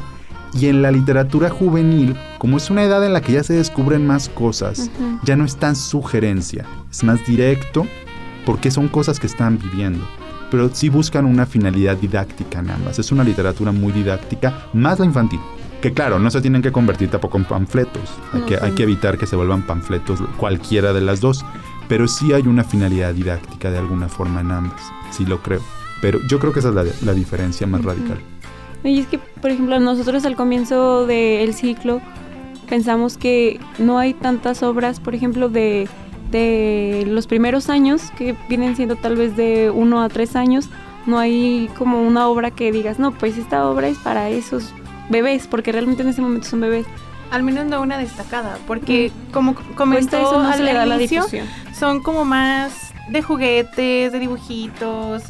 y 0.58 0.68
en 0.68 0.82
la 0.82 0.90
literatura 0.90 1.50
juvenil, 1.50 2.16
como 2.38 2.56
es 2.56 2.70
una 2.70 2.84
edad 2.84 3.04
en 3.04 3.12
la 3.12 3.20
que 3.20 3.32
ya 3.32 3.42
se 3.42 3.54
descubren 3.54 4.06
más 4.06 4.28
cosas, 4.28 4.90
ya 5.24 5.36
no 5.36 5.44
es 5.44 5.56
tan 5.56 5.76
sugerencia, 5.76 6.64
es 6.90 7.04
más 7.04 7.24
directo 7.26 7.86
porque 8.44 8.70
son 8.70 8.88
cosas 8.88 9.20
que 9.20 9.26
están 9.26 9.58
viviendo. 9.58 10.06
Pero 10.50 10.70
sí 10.72 10.88
buscan 10.88 11.26
una 11.26 11.44
finalidad 11.44 11.96
didáctica 11.96 12.60
en 12.60 12.70
ambas. 12.70 13.00
Es 13.00 13.10
una 13.10 13.24
literatura 13.24 13.72
muy 13.72 13.92
didáctica, 13.92 14.68
más 14.72 15.00
la 15.00 15.04
infantil. 15.04 15.40
Que 15.82 15.92
claro, 15.92 16.18
no 16.20 16.30
se 16.30 16.40
tienen 16.40 16.62
que 16.62 16.72
convertir 16.72 17.10
tampoco 17.10 17.36
en 17.36 17.44
panfletos. 17.44 18.08
Hay, 18.32 18.42
que, 18.42 18.56
hay 18.56 18.72
que 18.72 18.84
evitar 18.84 19.18
que 19.18 19.26
se 19.26 19.36
vuelvan 19.36 19.66
panfletos 19.66 20.20
cualquiera 20.36 20.92
de 20.92 21.00
las 21.00 21.20
dos. 21.20 21.44
Pero 21.88 22.06
sí 22.08 22.32
hay 22.32 22.42
una 22.42 22.64
finalidad 22.64 23.12
didáctica 23.12 23.70
de 23.70 23.78
alguna 23.78 24.08
forma 24.08 24.40
en 24.40 24.52
ambas. 24.52 24.80
Sí 25.10 25.26
lo 25.26 25.42
creo. 25.42 25.60
Pero 26.00 26.20
yo 26.28 26.38
creo 26.38 26.52
que 26.52 26.60
esa 26.60 26.68
es 26.68 26.74
la, 26.74 26.84
la 27.02 27.14
diferencia 27.14 27.66
más 27.66 27.84
radical. 27.84 28.20
Y 28.84 29.00
es 29.00 29.06
que, 29.06 29.18
por 29.18 29.50
ejemplo, 29.50 29.78
nosotros 29.80 30.24
al 30.24 30.36
comienzo 30.36 31.06
del 31.06 31.54
ciclo 31.54 32.00
pensamos 32.68 33.16
que 33.16 33.60
no 33.78 33.98
hay 33.98 34.14
tantas 34.14 34.62
obras, 34.62 35.00
por 35.00 35.14
ejemplo, 35.14 35.48
de, 35.48 35.88
de 36.30 37.04
los 37.06 37.26
primeros 37.26 37.70
años, 37.70 38.10
que 38.16 38.36
vienen 38.48 38.76
siendo 38.76 38.96
tal 38.96 39.16
vez 39.16 39.36
de 39.36 39.70
uno 39.70 40.02
a 40.02 40.08
tres 40.08 40.36
años, 40.36 40.68
no 41.06 41.18
hay 41.18 41.70
como 41.78 42.02
una 42.02 42.28
obra 42.28 42.50
que 42.50 42.72
digas, 42.72 42.98
no, 42.98 43.12
pues 43.12 43.38
esta 43.38 43.68
obra 43.68 43.88
es 43.88 43.98
para 43.98 44.28
esos 44.28 44.72
bebés, 45.08 45.46
porque 45.46 45.72
realmente 45.72 46.02
en 46.02 46.08
ese 46.08 46.20
momento 46.20 46.48
son 46.48 46.60
bebés. 46.60 46.86
Al 47.30 47.42
menos 47.42 47.66
no 47.66 47.80
una 47.80 47.98
destacada, 47.98 48.58
porque 48.66 49.10
como 49.32 49.54
comentó 49.74 50.16
Pues 50.18 50.28
eso 50.28 50.42
no 50.42 50.52
se 50.52 50.58
al 50.58 50.64
le 50.64 50.72
da 50.72 50.86
la 50.86 50.96
inicio, 50.96 51.22
difusión. 51.22 51.46
son 51.76 52.02
como 52.02 52.24
más 52.24 52.92
de 53.08 53.22
juguetes, 53.22 54.12
de 54.12 54.18
dibujitos. 54.18 55.22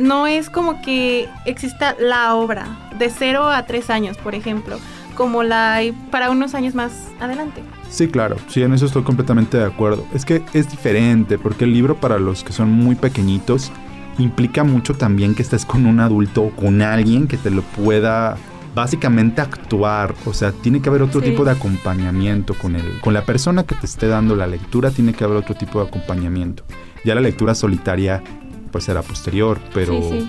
No 0.00 0.26
es 0.26 0.48
como 0.48 0.80
que 0.82 1.28
exista 1.44 1.94
la 2.00 2.34
obra 2.34 2.66
de 2.98 3.10
0 3.10 3.46
a 3.48 3.66
3 3.66 3.90
años, 3.90 4.16
por 4.16 4.34
ejemplo, 4.34 4.78
como 5.14 5.42
la 5.42 5.74
hay 5.74 5.92
para 6.10 6.30
unos 6.30 6.54
años 6.54 6.74
más 6.74 6.92
adelante. 7.20 7.62
Sí, 7.90 8.08
claro, 8.08 8.36
sí, 8.48 8.62
en 8.62 8.72
eso 8.72 8.86
estoy 8.86 9.02
completamente 9.02 9.58
de 9.58 9.64
acuerdo. 9.64 10.06
Es 10.14 10.24
que 10.24 10.42
es 10.54 10.70
diferente, 10.70 11.38
porque 11.38 11.64
el 11.64 11.74
libro 11.74 11.96
para 11.96 12.18
los 12.18 12.42
que 12.44 12.52
son 12.52 12.70
muy 12.70 12.94
pequeñitos 12.94 13.70
implica 14.18 14.64
mucho 14.64 14.94
también 14.94 15.34
que 15.34 15.42
estés 15.42 15.66
con 15.66 15.84
un 15.86 16.00
adulto 16.00 16.42
o 16.44 16.50
con 16.50 16.80
alguien 16.82 17.26
que 17.26 17.36
te 17.36 17.50
lo 17.50 17.60
pueda 17.62 18.36
básicamente 18.74 19.40
actuar. 19.42 20.14
O 20.24 20.32
sea, 20.32 20.52
tiene 20.52 20.80
que 20.80 20.88
haber 20.88 21.02
otro 21.02 21.20
Sí. 21.20 21.30
tipo 21.30 21.44
de 21.44 21.50
acompañamiento 21.50 22.54
con 22.54 22.76
el, 22.76 23.00
con 23.00 23.12
la 23.12 23.22
persona 23.24 23.64
que 23.64 23.74
te 23.74 23.84
esté 23.86 24.06
dando 24.06 24.34
la 24.36 24.46
lectura, 24.46 24.90
tiene 24.90 25.12
que 25.12 25.24
haber 25.24 25.36
otro 25.36 25.54
tipo 25.56 25.82
de 25.82 25.88
acompañamiento. 25.88 26.64
Ya 27.04 27.14
la 27.14 27.20
lectura 27.20 27.54
solitaria, 27.54 28.22
pues 28.70 28.84
será 28.84 29.02
posterior, 29.02 29.58
pero 29.74 30.00
Sí, 30.02 30.08
sí. 30.20 30.28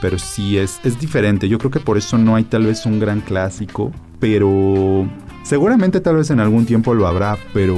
pero 0.00 0.18
sí 0.18 0.58
es, 0.58 0.80
es 0.84 0.98
diferente. 0.98 1.48
Yo 1.48 1.58
creo 1.58 1.70
que 1.70 1.80
por 1.80 1.96
eso 1.98 2.18
no 2.18 2.34
hay 2.36 2.44
tal 2.44 2.66
vez 2.66 2.86
un 2.86 2.98
gran 3.00 3.20
clásico, 3.20 3.90
pero 4.20 5.06
seguramente 5.44 6.00
tal 6.00 6.16
vez 6.16 6.30
en 6.30 6.40
algún 6.40 6.66
tiempo 6.66 6.94
lo 6.94 7.06
habrá, 7.06 7.36
pero 7.52 7.76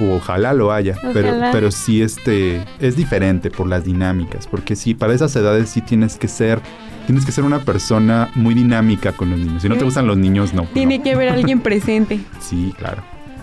ojalá 0.00 0.52
lo 0.52 0.72
haya, 0.72 0.96
pero 1.12 1.28
Ojalá. 1.28 1.50
pero 1.52 1.70
sí 1.70 2.02
este 2.02 2.64
es 2.80 2.96
diferente 2.96 3.50
por 3.50 3.68
las 3.68 3.84
dinámicas, 3.84 4.46
porque 4.48 4.74
sí 4.74 4.94
para 4.94 5.14
esas 5.14 5.34
edades 5.36 5.70
sí 5.70 5.80
tienes 5.80 6.16
que 6.16 6.26
ser 6.28 6.60
tienes 7.06 7.24
que 7.24 7.32
ser 7.32 7.44
una 7.44 7.58
persona 7.60 8.30
muy 8.34 8.54
dinámica 8.54 9.12
con 9.12 9.30
los 9.30 9.38
niños. 9.38 9.62
Si 9.62 9.68
no 9.68 9.76
te 9.76 9.84
gustan 9.84 10.06
los 10.06 10.16
niños, 10.16 10.54
no. 10.54 10.64
Tiene 10.72 10.98
no. 10.98 11.04
que 11.04 11.12
haber 11.12 11.28
alguien 11.30 11.60
presente. 11.62 12.20
Sí, 12.40 12.72
claro. 12.78 13.02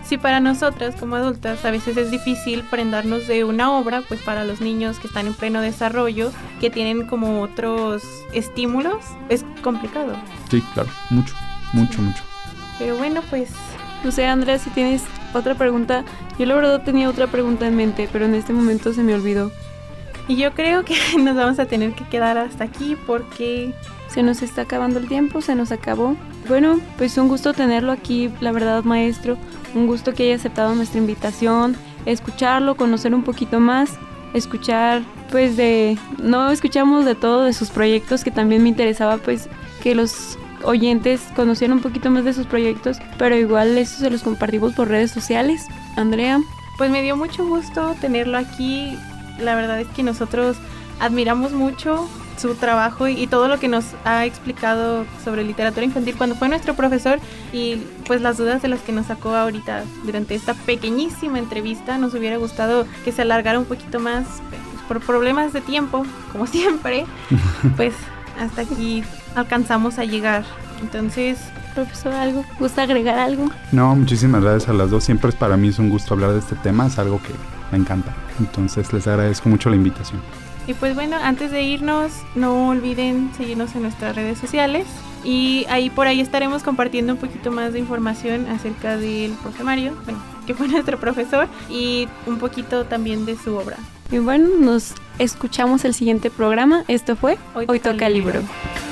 Si 0.09 0.17
para 0.17 0.39
nosotras 0.39 0.95
como 0.99 1.17
adultas 1.17 1.63
a 1.65 1.69
veces 1.69 1.95
es 1.95 2.09
difícil 2.09 2.63
prendarnos 2.63 3.27
de 3.27 3.43
una 3.43 3.71
obra, 3.77 4.01
pues 4.07 4.19
para 4.23 4.43
los 4.43 4.59
niños 4.59 4.97
que 4.97 5.05
están 5.05 5.27
en 5.27 5.35
pleno 5.35 5.61
desarrollo, 5.61 6.31
que 6.59 6.71
tienen 6.71 7.05
como 7.05 7.43
otros 7.43 8.01
estímulos, 8.33 9.05
es 9.29 9.45
complicado. 9.61 10.15
Sí, 10.49 10.63
claro, 10.73 10.89
mucho, 11.11 11.35
mucho, 11.73 12.01
mucho. 12.01 12.23
Pero 12.79 12.97
bueno, 12.97 13.21
pues 13.29 13.51
No 14.03 14.11
sé, 14.11 14.25
Andrea, 14.25 14.57
si 14.57 14.71
tienes 14.71 15.03
otra 15.35 15.53
pregunta. 15.53 16.03
Yo 16.39 16.47
la 16.47 16.55
verdad 16.55 16.81
tenía 16.81 17.07
otra 17.07 17.27
pregunta 17.27 17.67
en 17.67 17.75
mente, 17.75 18.09
pero 18.11 18.25
en 18.25 18.33
este 18.33 18.51
momento 18.51 18.93
se 18.93 19.03
me 19.03 19.13
olvidó. 19.13 19.51
y 20.27 20.37
yo 20.37 20.55
creo 20.55 20.85
que 20.85 20.95
nos 21.19 21.35
vamos 21.35 21.59
a 21.59 21.67
tener 21.67 21.93
que 21.93 22.05
quedar 22.05 22.39
hasta 22.39 22.63
aquí 22.63 22.97
porque 23.05 23.75
Se 24.09 24.23
nos 24.23 24.41
está 24.41 24.63
acabando 24.63 24.99
el 24.99 25.07
tiempo, 25.07 25.41
se 25.41 25.55
nos 25.55 25.71
acabó. 25.71 26.15
Bueno, 26.47 26.79
pues 26.97 27.17
un 27.17 27.27
gusto 27.27 27.53
tenerlo 27.53 27.91
aquí, 27.91 28.31
la 28.41 28.51
verdad, 28.51 28.83
maestro. 28.83 29.37
Un 29.75 29.87
gusto 29.87 30.13
que 30.13 30.23
haya 30.23 30.35
aceptado 30.35 30.73
nuestra 30.73 30.99
invitación, 30.99 31.75
escucharlo, 32.05 32.75
conocer 32.75 33.13
un 33.13 33.23
poquito 33.23 33.59
más, 33.59 33.91
escuchar, 34.33 35.03
pues 35.31 35.57
de... 35.57 35.97
No 36.17 36.49
escuchamos 36.49 37.05
de 37.05 37.15
todo 37.15 37.43
de 37.43 37.53
sus 37.53 37.69
proyectos, 37.69 38.23
que 38.23 38.31
también 38.31 38.63
me 38.63 38.69
interesaba, 38.69 39.17
pues, 39.17 39.47
que 39.83 39.93
los 39.93 40.37
oyentes 40.63 41.21
conocieran 41.35 41.77
un 41.77 41.83
poquito 41.83 42.09
más 42.09 42.25
de 42.25 42.33
sus 42.33 42.47
proyectos, 42.47 42.97
pero 43.17 43.35
igual 43.35 43.77
eso 43.77 43.99
se 43.99 44.09
los 44.09 44.23
compartimos 44.23 44.73
por 44.73 44.87
redes 44.87 45.11
sociales. 45.11 45.67
Andrea, 45.95 46.39
pues 46.77 46.91
me 46.91 47.01
dio 47.01 47.15
mucho 47.15 47.45
gusto 47.45 47.95
tenerlo 48.01 48.37
aquí. 48.37 48.97
La 49.39 49.55
verdad 49.55 49.79
es 49.79 49.87
que 49.89 50.03
nosotros 50.03 50.57
admiramos 50.99 51.53
mucho 51.53 52.09
su 52.39 52.55
trabajo 52.55 53.07
y, 53.07 53.21
y 53.21 53.27
todo 53.27 53.47
lo 53.47 53.59
que 53.59 53.67
nos 53.67 53.85
ha 54.05 54.25
explicado 54.25 55.05
sobre 55.23 55.43
literatura 55.43 55.85
infantil 55.85 56.15
cuando 56.17 56.35
fue 56.35 56.49
nuestro 56.49 56.73
profesor 56.73 57.19
y 57.53 57.77
pues 58.05 58.21
las 58.21 58.37
dudas 58.37 58.61
de 58.61 58.67
las 58.67 58.81
que 58.81 58.91
nos 58.91 59.07
sacó 59.07 59.35
ahorita 59.35 59.83
durante 60.05 60.35
esta 60.35 60.53
pequeñísima 60.53 61.39
entrevista 61.39 61.97
nos 61.97 62.13
hubiera 62.13 62.37
gustado 62.37 62.85
que 63.03 63.11
se 63.11 63.21
alargara 63.21 63.59
un 63.59 63.65
poquito 63.65 63.99
más 63.99 64.25
pues, 64.49 64.61
por 64.87 64.99
problemas 65.01 65.53
de 65.53 65.61
tiempo 65.61 66.05
como 66.31 66.47
siempre 66.47 67.05
pues 67.77 67.93
hasta 68.39 68.61
aquí 68.61 69.03
alcanzamos 69.35 69.99
a 69.99 70.05
llegar 70.05 70.43
entonces 70.81 71.39
profesor, 71.73 72.13
¿algo? 72.13 72.43
¿Gusta 72.59 72.83
agregar 72.83 73.19
algo? 73.19 73.49
No, 73.71 73.95
muchísimas 73.95 74.41
gracias 74.41 74.69
a 74.69 74.73
las 74.73 74.89
dos. 74.89 75.03
Siempre 75.03 75.29
es 75.29 75.35
para 75.35 75.57
mí 75.57 75.69
es 75.69 75.79
un 75.79 75.89
gusto 75.89 76.13
hablar 76.13 76.33
de 76.33 76.39
este 76.39 76.55
tema, 76.55 76.87
es 76.87 76.97
algo 76.99 77.21
que 77.21 77.33
me 77.71 77.77
encanta. 77.77 78.13
Entonces 78.39 78.91
les 78.93 79.07
agradezco 79.07 79.49
mucho 79.49 79.69
la 79.69 79.75
invitación. 79.75 80.21
Y 80.69 80.75
pues 80.75 80.93
bueno, 80.93 81.17
antes 81.19 81.49
de 81.49 81.63
irnos, 81.63 82.11
no 82.35 82.67
olviden 82.67 83.31
seguirnos 83.35 83.73
en 83.73 83.81
nuestras 83.81 84.15
redes 84.15 84.37
sociales. 84.37 84.85
Y 85.23 85.65
ahí 85.67 85.89
por 85.89 86.05
ahí 86.05 86.21
estaremos 86.21 86.61
compartiendo 86.61 87.13
un 87.13 87.17
poquito 87.17 87.51
más 87.51 87.73
de 87.73 87.79
información 87.79 88.45
acerca 88.45 88.95
del 88.95 89.31
profe 89.31 89.63
Mario, 89.63 89.97
bueno, 90.05 90.21
que 90.45 90.53
fue 90.53 90.67
nuestro 90.67 90.99
profesor, 90.99 91.47
y 91.71 92.07
un 92.27 92.37
poquito 92.37 92.85
también 92.85 93.25
de 93.25 93.35
su 93.35 93.55
obra. 93.55 93.77
Y 94.11 94.19
bueno, 94.19 94.47
nos 94.59 94.93
escuchamos 95.17 95.85
el 95.85 95.95
siguiente 95.95 96.29
programa. 96.29 96.83
Esto 96.87 97.15
fue 97.15 97.39
Hoy 97.55 97.65
Hoy, 97.67 97.79
toca 97.79 98.07
libro. 98.07 98.33
libro. 98.41 98.88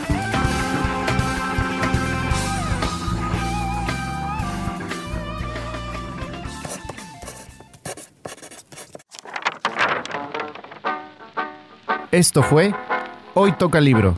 Esto 12.17 12.41
fue 12.41 12.73
Hoy 13.35 13.51
Toca 13.51 13.79
Libro. 13.79 14.17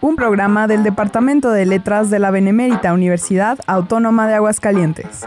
Un 0.00 0.14
programa 0.14 0.68
del 0.68 0.84
Departamento 0.84 1.50
de 1.50 1.66
Letras 1.66 2.08
de 2.08 2.20
la 2.20 2.30
Benemérita 2.30 2.92
Universidad 2.92 3.58
Autónoma 3.66 4.28
de 4.28 4.34
Aguascalientes. 4.34 5.26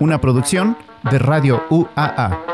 Una 0.00 0.20
producción 0.20 0.76
de 1.08 1.20
Radio 1.20 1.62
UAA. 1.70 2.53